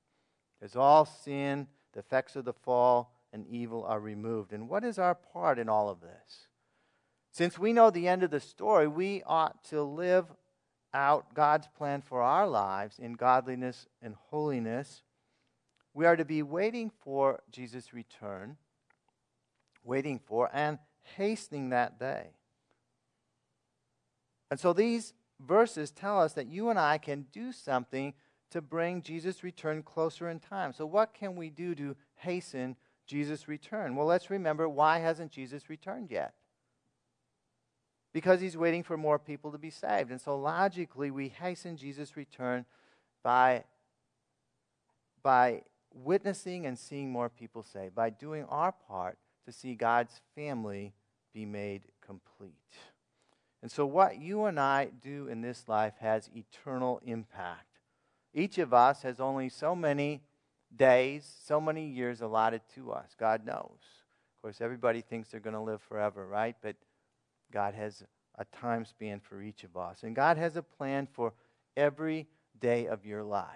As 0.61 0.75
all 0.75 1.05
sin, 1.05 1.67
the 1.93 1.99
effects 1.99 2.35
of 2.35 2.43
the 2.43 2.51
fall, 2.51 3.12
and 3.33 3.47
evil 3.47 3.83
are 3.83 3.99
removed. 3.99 4.53
And 4.53 4.69
what 4.69 4.85
is 4.85 4.97
our 4.97 5.15
part 5.15 5.59
in 5.59 5.67
all 5.67 5.89
of 5.89 5.99
this? 5.99 6.47
Since 7.31 7.57
we 7.57 7.73
know 7.73 7.89
the 7.89 8.07
end 8.07 8.23
of 8.23 8.29
the 8.29 8.39
story, 8.39 8.87
we 8.87 9.23
ought 9.25 9.63
to 9.65 9.81
live 9.81 10.27
out 10.93 11.33
God's 11.33 11.67
plan 11.75 12.01
for 12.01 12.21
our 12.21 12.47
lives 12.47 12.99
in 12.99 13.13
godliness 13.13 13.87
and 14.01 14.15
holiness. 14.29 15.01
We 15.95 16.05
are 16.05 16.15
to 16.15 16.25
be 16.25 16.43
waiting 16.43 16.91
for 17.01 17.41
Jesus' 17.51 17.91
return, 17.91 18.57
waiting 19.83 20.19
for 20.19 20.49
and 20.53 20.77
hastening 21.17 21.69
that 21.69 21.99
day. 21.99 22.27
And 24.51 24.59
so 24.59 24.71
these 24.71 25.13
verses 25.39 25.89
tell 25.89 26.21
us 26.21 26.33
that 26.33 26.47
you 26.47 26.69
and 26.69 26.77
I 26.77 26.99
can 26.99 27.25
do 27.31 27.51
something 27.51 28.13
to 28.51 28.61
bring 28.61 29.01
Jesus' 29.01 29.43
return 29.43 29.81
closer 29.81 30.29
in 30.29 30.39
time. 30.39 30.73
So, 30.73 30.85
what 30.85 31.15
can 31.15 31.35
we 31.35 31.49
do 31.49 31.73
to 31.73 31.95
hasten 32.17 32.75
Jesus' 33.05 33.47
return? 33.47 33.95
Well, 33.95 34.05
let's 34.05 34.29
remember 34.29 34.67
why 34.67 34.99
hasn't 34.99 35.31
Jesus 35.31 35.69
returned 35.69 36.11
yet? 36.11 36.33
Because 38.13 38.41
he's 38.41 38.55
waiting 38.55 38.83
for 38.83 38.95
more 38.95 39.17
people 39.17 39.51
to 39.51 39.57
be 39.57 39.69
saved. 39.69 40.11
And 40.11 40.21
so 40.21 40.37
logically, 40.37 41.11
we 41.11 41.29
hasten 41.29 41.77
Jesus' 41.77 42.15
return 42.15 42.65
by, 43.23 43.63
by 45.23 45.63
witnessing 45.93 46.65
and 46.65 46.77
seeing 46.77 47.11
more 47.11 47.29
people 47.29 47.63
saved, 47.63 47.95
by 47.95 48.09
doing 48.09 48.45
our 48.45 48.71
part 48.71 49.17
to 49.45 49.51
see 49.51 49.75
God's 49.75 50.21
family 50.35 50.93
be 51.33 51.45
made 51.45 51.83
complete. 52.05 52.53
And 53.61 53.71
so, 53.71 53.85
what 53.85 54.19
you 54.19 54.45
and 54.45 54.59
I 54.59 54.89
do 55.01 55.27
in 55.27 55.41
this 55.41 55.67
life 55.67 55.93
has 55.99 56.29
eternal 56.35 57.01
impact. 57.05 57.79
Each 58.33 58.57
of 58.57 58.73
us 58.73 59.03
has 59.03 59.19
only 59.19 59.47
so 59.47 59.75
many 59.75 60.21
days, 60.75 61.29
so 61.45 61.61
many 61.61 61.87
years 61.87 62.21
allotted 62.21 62.61
to 62.75 62.91
us. 62.91 63.15
God 63.19 63.45
knows. 63.45 63.79
Of 64.37 64.41
course, 64.41 64.61
everybody 64.61 65.01
thinks 65.01 65.29
they're 65.29 65.39
going 65.39 65.55
to 65.55 65.61
live 65.61 65.81
forever, 65.81 66.27
right? 66.27 66.55
But 66.61 66.75
God 67.51 67.73
has 67.75 68.03
a 68.37 68.45
time 68.45 68.85
span 68.85 69.19
for 69.19 69.41
each 69.41 69.63
of 69.63 69.77
us. 69.77 70.03
And 70.03 70.15
God 70.15 70.37
has 70.37 70.55
a 70.55 70.63
plan 70.63 71.07
for 71.11 71.33
every 71.77 72.27
day 72.59 72.87
of 72.87 73.05
your 73.05 73.23
life, 73.23 73.47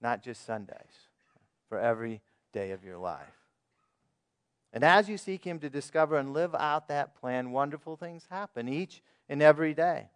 not 0.00 0.22
just 0.22 0.44
Sundays, 0.44 0.76
for 1.68 1.78
every 1.78 2.20
day 2.52 2.72
of 2.72 2.84
your 2.84 2.98
life. 2.98 3.20
And 4.72 4.84
as 4.84 5.08
you 5.08 5.18
seek 5.18 5.44
Him 5.44 5.58
to 5.60 5.70
discover 5.70 6.16
and 6.16 6.32
live 6.32 6.54
out 6.54 6.88
that 6.88 7.14
plan, 7.14 7.52
wonderful 7.52 7.96
things 7.96 8.26
happen 8.30 8.68
each 8.68 9.02
and 9.28 9.42
every 9.42 9.74
day. 9.74 10.08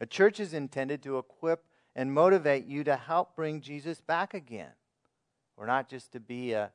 A 0.00 0.06
church 0.06 0.38
is 0.38 0.54
intended 0.54 1.02
to 1.02 1.18
equip 1.18 1.64
and 1.98 2.12
motivate 2.12 2.64
you 2.64 2.84
to 2.84 2.94
help 2.94 3.34
bring 3.34 3.60
Jesus 3.60 4.00
back 4.00 4.32
again. 4.32 4.70
We're 5.56 5.66
not 5.66 5.90
just 5.90 6.12
to 6.12 6.20
be 6.20 6.52
a 6.52 6.70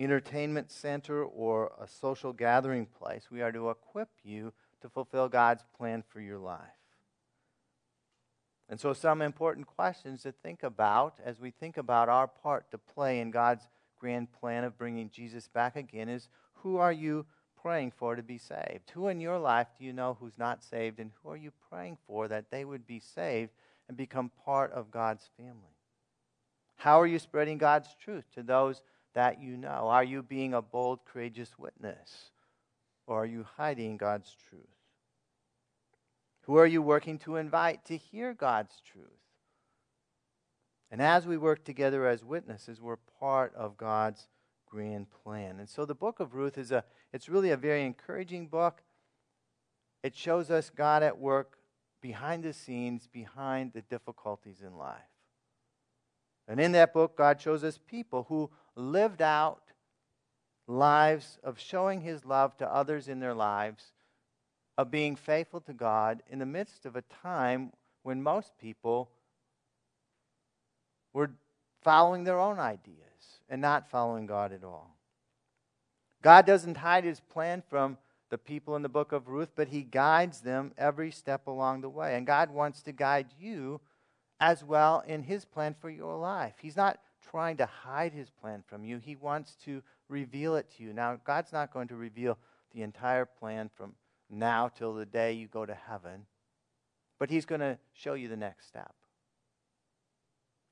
entertainment 0.00 0.70
center 0.70 1.22
or 1.22 1.70
a 1.78 1.86
social 1.86 2.32
gathering 2.32 2.86
place. 2.86 3.30
We 3.30 3.42
are 3.42 3.52
to 3.52 3.68
equip 3.68 4.08
you 4.24 4.54
to 4.80 4.88
fulfill 4.88 5.28
God's 5.28 5.64
plan 5.76 6.02
for 6.08 6.22
your 6.22 6.38
life. 6.38 6.60
And 8.70 8.80
so, 8.80 8.94
some 8.94 9.20
important 9.20 9.66
questions 9.66 10.22
to 10.22 10.32
think 10.32 10.62
about 10.62 11.18
as 11.22 11.38
we 11.38 11.50
think 11.50 11.76
about 11.76 12.08
our 12.08 12.26
part 12.26 12.70
to 12.70 12.78
play 12.78 13.20
in 13.20 13.30
God's 13.30 13.68
grand 14.00 14.32
plan 14.32 14.64
of 14.64 14.78
bringing 14.78 15.10
Jesus 15.10 15.46
back 15.46 15.76
again 15.76 16.08
is 16.08 16.30
who 16.62 16.78
are 16.78 16.90
you 16.90 17.26
praying 17.62 17.92
for 17.92 18.16
to 18.16 18.22
be 18.22 18.38
saved? 18.38 18.90
Who 18.94 19.08
in 19.08 19.20
your 19.20 19.38
life 19.38 19.68
do 19.78 19.84
you 19.84 19.92
know 19.92 20.16
who's 20.18 20.36
not 20.36 20.62
saved, 20.62 20.98
and 20.98 21.10
who 21.22 21.30
are 21.30 21.36
you 21.36 21.52
praying 21.70 21.98
for 22.06 22.28
that 22.28 22.50
they 22.50 22.64
would 22.64 22.86
be 22.86 23.00
saved 23.00 23.52
and 23.88 23.96
become 23.96 24.30
part 24.44 24.72
of 24.72 24.90
God's 24.90 25.30
family? 25.36 25.76
How 26.76 27.00
are 27.00 27.06
you 27.06 27.18
spreading 27.18 27.58
God's 27.58 27.94
truth 28.02 28.24
to 28.34 28.42
those 28.42 28.82
that 29.14 29.40
you 29.40 29.56
know? 29.56 29.88
Are 29.88 30.04
you 30.04 30.22
being 30.22 30.54
a 30.54 30.62
bold, 30.62 31.04
courageous 31.04 31.58
witness, 31.58 32.30
or 33.06 33.22
are 33.22 33.26
you 33.26 33.46
hiding 33.56 33.96
God's 33.96 34.34
truth? 34.48 34.62
Who 36.42 36.56
are 36.56 36.66
you 36.66 36.82
working 36.82 37.18
to 37.20 37.36
invite 37.36 37.84
to 37.84 37.96
hear 37.96 38.34
God's 38.34 38.82
truth? 38.90 39.06
And 40.90 41.00
as 41.00 41.26
we 41.26 41.38
work 41.38 41.64
together 41.64 42.06
as 42.06 42.24
witnesses, 42.24 42.80
we're 42.80 42.96
part 43.20 43.54
of 43.54 43.76
God's 43.76 44.26
grand 44.72 45.06
plan. 45.22 45.58
And 45.58 45.68
so 45.68 45.84
the 45.84 45.94
book 45.94 46.18
of 46.18 46.34
Ruth 46.34 46.56
is 46.56 46.72
a 46.72 46.82
it's 47.12 47.28
really 47.28 47.50
a 47.50 47.56
very 47.58 47.84
encouraging 47.84 48.46
book. 48.46 48.82
It 50.02 50.16
shows 50.16 50.50
us 50.50 50.70
God 50.70 51.02
at 51.02 51.18
work 51.18 51.58
behind 52.00 52.42
the 52.42 52.54
scenes, 52.54 53.06
behind 53.06 53.74
the 53.74 53.82
difficulties 53.82 54.62
in 54.62 54.78
life. 54.78 54.96
And 56.48 56.58
in 56.58 56.72
that 56.72 56.94
book, 56.94 57.16
God 57.16 57.40
shows 57.40 57.62
us 57.62 57.78
people 57.86 58.24
who 58.28 58.50
lived 58.74 59.20
out 59.20 59.62
lives 60.66 61.38
of 61.44 61.60
showing 61.60 62.00
his 62.00 62.24
love 62.24 62.56
to 62.56 62.74
others 62.74 63.08
in 63.08 63.20
their 63.20 63.34
lives, 63.34 63.92
of 64.78 64.90
being 64.90 65.16
faithful 65.16 65.60
to 65.60 65.74
God 65.74 66.22
in 66.30 66.38
the 66.38 66.46
midst 66.46 66.86
of 66.86 66.96
a 66.96 67.04
time 67.22 67.72
when 68.02 68.22
most 68.22 68.52
people 68.58 69.10
were 71.12 71.30
following 71.82 72.24
their 72.24 72.40
own 72.40 72.58
ideas 72.58 73.11
and 73.52 73.62
not 73.62 73.88
following 73.88 74.26
God 74.26 74.52
at 74.52 74.64
all. 74.64 74.96
God 76.22 76.44
doesn't 76.46 76.78
hide 76.78 77.04
his 77.04 77.20
plan 77.20 77.62
from 77.68 77.98
the 78.30 78.38
people 78.38 78.74
in 78.74 78.82
the 78.82 78.88
book 78.88 79.12
of 79.12 79.28
Ruth, 79.28 79.50
but 79.54 79.68
he 79.68 79.82
guides 79.82 80.40
them 80.40 80.72
every 80.76 81.12
step 81.12 81.46
along 81.46 81.82
the 81.82 81.88
way. 81.88 82.16
And 82.16 82.26
God 82.26 82.50
wants 82.50 82.82
to 82.82 82.92
guide 82.92 83.26
you 83.38 83.80
as 84.42 84.64
well 84.64 85.04
in 85.06 85.22
His 85.22 85.44
plan 85.44 85.76
for 85.80 85.88
your 85.88 86.16
life. 86.16 86.54
He's 86.60 86.76
not 86.76 86.98
trying 87.30 87.58
to 87.58 87.66
hide 87.66 88.12
His 88.12 88.28
plan 88.28 88.64
from 88.66 88.84
you, 88.84 88.98
He 88.98 89.14
wants 89.14 89.54
to 89.64 89.82
reveal 90.08 90.56
it 90.56 90.68
to 90.76 90.82
you. 90.82 90.92
Now, 90.92 91.18
God's 91.24 91.52
not 91.52 91.72
going 91.72 91.88
to 91.88 91.96
reveal 91.96 92.36
the 92.74 92.82
entire 92.82 93.24
plan 93.24 93.70
from 93.72 93.92
now 94.28 94.68
till 94.68 94.94
the 94.94 95.06
day 95.06 95.34
you 95.34 95.46
go 95.46 95.64
to 95.64 95.74
heaven, 95.74 96.26
but 97.20 97.30
He's 97.30 97.46
going 97.46 97.60
to 97.60 97.78
show 97.92 98.14
you 98.14 98.28
the 98.28 98.36
next 98.36 98.66
step. 98.66 98.94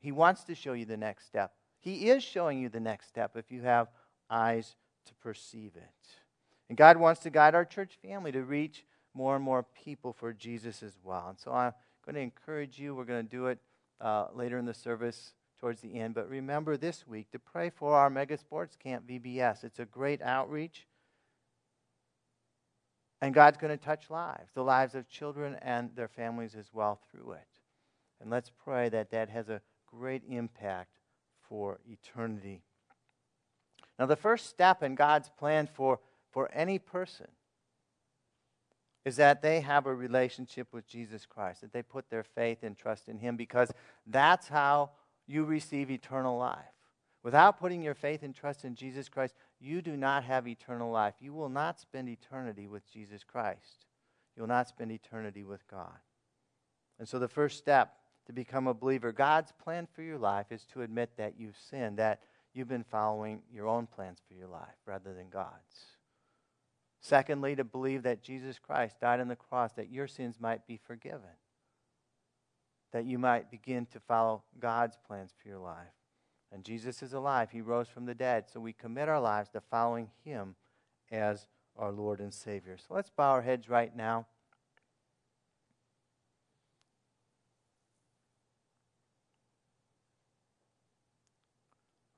He 0.00 0.10
wants 0.10 0.42
to 0.44 0.54
show 0.54 0.72
you 0.72 0.84
the 0.84 0.96
next 0.96 1.26
step. 1.26 1.52
He 1.80 2.10
is 2.10 2.22
showing 2.22 2.60
you 2.60 2.68
the 2.68 2.80
next 2.80 3.08
step 3.08 3.36
if 3.36 3.50
you 3.50 3.62
have 3.62 3.88
eyes 4.28 4.76
to 5.06 5.14
perceive 5.14 5.72
it. 5.76 6.08
And 6.68 6.78
God 6.78 6.96
wants 6.96 7.20
to 7.22 7.30
guide 7.30 7.54
our 7.54 7.64
church 7.64 7.98
family 8.00 8.30
to 8.32 8.42
reach 8.42 8.84
more 9.12 9.34
and 9.34 9.44
more 9.44 9.64
people 9.84 10.12
for 10.12 10.32
Jesus 10.32 10.82
as 10.82 10.98
well. 11.02 11.26
And 11.28 11.38
so 11.38 11.52
I'm 11.52 11.72
going 12.04 12.14
to 12.14 12.20
encourage 12.20 12.78
you. 12.78 12.94
We're 12.94 13.04
going 13.04 13.24
to 13.24 13.30
do 13.30 13.46
it 13.46 13.58
uh, 14.00 14.26
later 14.34 14.58
in 14.58 14.66
the 14.66 14.74
service 14.74 15.32
towards 15.58 15.80
the 15.80 15.98
end. 15.98 16.14
But 16.14 16.28
remember 16.28 16.76
this 16.76 17.06
week 17.06 17.30
to 17.32 17.38
pray 17.38 17.70
for 17.70 17.94
our 17.94 18.08
Mega 18.08 18.38
Sports 18.38 18.76
Camp 18.76 19.08
VBS. 19.08 19.64
It's 19.64 19.80
a 19.80 19.84
great 19.84 20.22
outreach. 20.22 20.86
And 23.20 23.34
God's 23.34 23.58
going 23.58 23.76
to 23.76 23.84
touch 23.84 24.08
lives, 24.08 24.50
the 24.54 24.62
lives 24.62 24.94
of 24.94 25.08
children 25.08 25.56
and 25.60 25.90
their 25.94 26.08
families 26.08 26.54
as 26.54 26.70
well 26.72 27.00
through 27.10 27.32
it. 27.32 27.48
And 28.20 28.30
let's 28.30 28.50
pray 28.64 28.88
that 28.90 29.10
that 29.10 29.28
has 29.28 29.48
a 29.48 29.60
great 29.86 30.22
impact 30.28 30.99
for 31.50 31.80
eternity. 31.86 32.62
Now, 33.98 34.06
the 34.06 34.16
first 34.16 34.48
step 34.48 34.82
in 34.82 34.94
God's 34.94 35.28
plan 35.28 35.68
for, 35.70 36.00
for 36.30 36.48
any 36.54 36.78
person 36.78 37.26
is 39.04 39.16
that 39.16 39.42
they 39.42 39.60
have 39.60 39.86
a 39.86 39.94
relationship 39.94 40.68
with 40.72 40.86
Jesus 40.86 41.26
Christ, 41.26 41.60
that 41.60 41.72
they 41.72 41.82
put 41.82 42.08
their 42.08 42.22
faith 42.22 42.62
and 42.62 42.76
trust 42.76 43.08
in 43.08 43.18
Him, 43.18 43.36
because 43.36 43.70
that's 44.06 44.48
how 44.48 44.90
you 45.26 45.44
receive 45.44 45.90
eternal 45.90 46.38
life. 46.38 46.58
Without 47.22 47.58
putting 47.58 47.82
your 47.82 47.94
faith 47.94 48.22
and 48.22 48.34
trust 48.34 48.64
in 48.64 48.74
Jesus 48.74 49.08
Christ, 49.08 49.34
you 49.58 49.82
do 49.82 49.96
not 49.96 50.24
have 50.24 50.48
eternal 50.48 50.90
life. 50.90 51.14
You 51.20 51.34
will 51.34 51.50
not 51.50 51.78
spend 51.78 52.08
eternity 52.08 52.66
with 52.66 52.90
Jesus 52.90 53.24
Christ. 53.24 53.84
You 54.34 54.42
will 54.42 54.48
not 54.48 54.68
spend 54.68 54.92
eternity 54.92 55.44
with 55.44 55.66
God. 55.68 55.98
And 56.98 57.06
so, 57.06 57.18
the 57.18 57.28
first 57.28 57.58
step 57.58 57.99
to 58.30 58.34
become 58.34 58.68
a 58.68 58.74
believer, 58.74 59.10
God's 59.10 59.52
plan 59.52 59.88
for 59.92 60.02
your 60.02 60.18
life 60.18 60.52
is 60.52 60.64
to 60.72 60.82
admit 60.82 61.10
that 61.16 61.34
you've 61.36 61.58
sinned, 61.68 61.98
that 61.98 62.20
you've 62.54 62.68
been 62.68 62.84
following 62.84 63.42
your 63.52 63.66
own 63.66 63.88
plans 63.88 64.18
for 64.28 64.34
your 64.34 64.46
life 64.46 64.76
rather 64.86 65.12
than 65.12 65.28
God's. 65.30 65.96
Secondly, 67.00 67.56
to 67.56 67.64
believe 67.64 68.04
that 68.04 68.22
Jesus 68.22 68.58
Christ 68.58 69.00
died 69.00 69.18
on 69.18 69.26
the 69.26 69.34
cross 69.34 69.72
that 69.72 69.90
your 69.90 70.06
sins 70.06 70.36
might 70.38 70.64
be 70.64 70.76
forgiven, 70.76 71.36
that 72.92 73.04
you 73.04 73.18
might 73.18 73.50
begin 73.50 73.86
to 73.86 73.98
follow 73.98 74.44
God's 74.60 74.96
plans 75.04 75.32
for 75.42 75.48
your 75.48 75.58
life. 75.58 75.76
And 76.52 76.64
Jesus 76.64 77.02
is 77.02 77.12
alive. 77.12 77.50
He 77.50 77.60
rose 77.60 77.88
from 77.88 78.06
the 78.06 78.14
dead. 78.14 78.44
So 78.52 78.60
we 78.60 78.72
commit 78.72 79.08
our 79.08 79.20
lives 79.20 79.50
to 79.50 79.60
following 79.60 80.08
Him 80.24 80.54
as 81.10 81.48
our 81.76 81.90
Lord 81.90 82.20
and 82.20 82.32
Savior. 82.32 82.76
So 82.76 82.94
let's 82.94 83.10
bow 83.10 83.30
our 83.30 83.42
heads 83.42 83.68
right 83.68 83.94
now. 83.96 84.26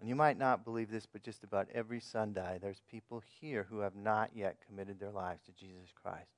And 0.02 0.08
you 0.08 0.16
might 0.16 0.36
not 0.36 0.64
believe 0.64 0.90
this, 0.90 1.06
but 1.06 1.22
just 1.22 1.44
about 1.44 1.68
every 1.72 2.00
Sunday, 2.00 2.58
there's 2.60 2.82
people 2.90 3.22
here 3.40 3.68
who 3.70 3.78
have 3.78 3.94
not 3.94 4.30
yet 4.34 4.56
committed 4.66 4.98
their 4.98 5.12
lives 5.12 5.44
to 5.44 5.52
Jesus 5.52 5.90
Christ. 5.94 6.32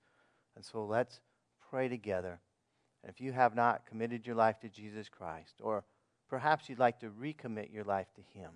And 0.55 0.63
so 0.63 0.85
let's 0.85 1.21
pray 1.71 1.89
together. 1.89 2.41
And 3.03 3.11
if 3.11 3.23
you 3.23 3.33
have 3.33 3.55
not 3.55 3.87
committed 3.87 4.27
your 4.27 4.37
life 4.37 4.61
to 4.61 4.69
Jesus 4.69 5.09
Christ, 5.09 5.55
or 5.63 5.83
perhaps 6.29 6.69
you'd 6.69 6.79
like 6.79 7.01
to 7.01 7.09
recommit 7.09 7.73
your 7.73 7.85
life 7.85 8.09
to 8.17 8.39
Him, 8.39 8.51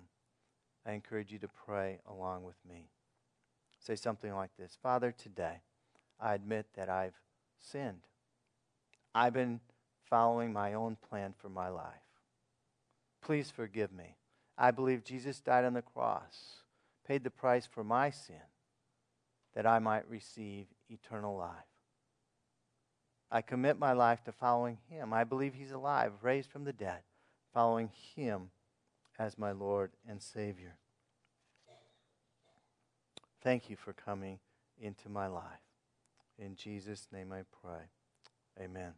I 0.85 0.91
encourage 0.91 1.31
you 1.31 1.39
to 1.39 1.49
pray 1.65 1.97
along 2.07 2.43
with 2.43 2.57
me. 2.69 2.91
Say 3.79 3.95
something 3.95 4.35
like 4.35 4.51
this 4.59 4.77
Father, 4.79 5.11
today 5.11 5.61
I 6.19 6.35
admit 6.35 6.67
that 6.75 6.87
I've 6.87 7.19
sinned. 7.57 8.05
I've 9.15 9.33
been 9.33 9.59
following 10.07 10.53
my 10.53 10.75
own 10.75 10.97
plan 11.09 11.33
for 11.35 11.49
my 11.49 11.69
life. 11.69 11.95
Please 13.23 13.49
forgive 13.49 13.91
me. 13.91 14.18
I 14.61 14.71
believe 14.71 15.05
Jesus 15.05 15.39
died 15.39 15.63
on 15.63 15.73
the 15.73 15.81
cross, 15.81 16.63
paid 17.07 17.23
the 17.23 17.29
price 17.29 17.65
for 17.65 17.81
my 17.81 18.09
sin, 18.09 18.35
that 19.55 19.65
I 19.65 19.79
might 19.79 20.09
receive 20.09 20.65
eternal 20.89 21.37
life. 21.37 21.55
I 23.31 23.41
commit 23.41 23.79
my 23.79 23.93
life 23.93 24.21
to 24.25 24.33
following 24.33 24.77
him. 24.89 25.13
I 25.13 25.23
believe 25.23 25.53
he's 25.53 25.71
alive, 25.71 26.11
raised 26.21 26.49
from 26.49 26.65
the 26.65 26.73
dead, 26.73 26.99
following 27.53 27.89
him 28.15 28.49
as 29.17 29.37
my 29.37 29.53
Lord 29.53 29.91
and 30.07 30.21
Savior. 30.21 30.75
Thank 33.41 33.69
you 33.69 33.77
for 33.77 33.93
coming 33.93 34.39
into 34.81 35.07
my 35.07 35.27
life. 35.27 35.43
In 36.37 36.55
Jesus' 36.55 37.07
name 37.13 37.31
I 37.31 37.43
pray. 37.61 37.83
Amen. 38.61 38.93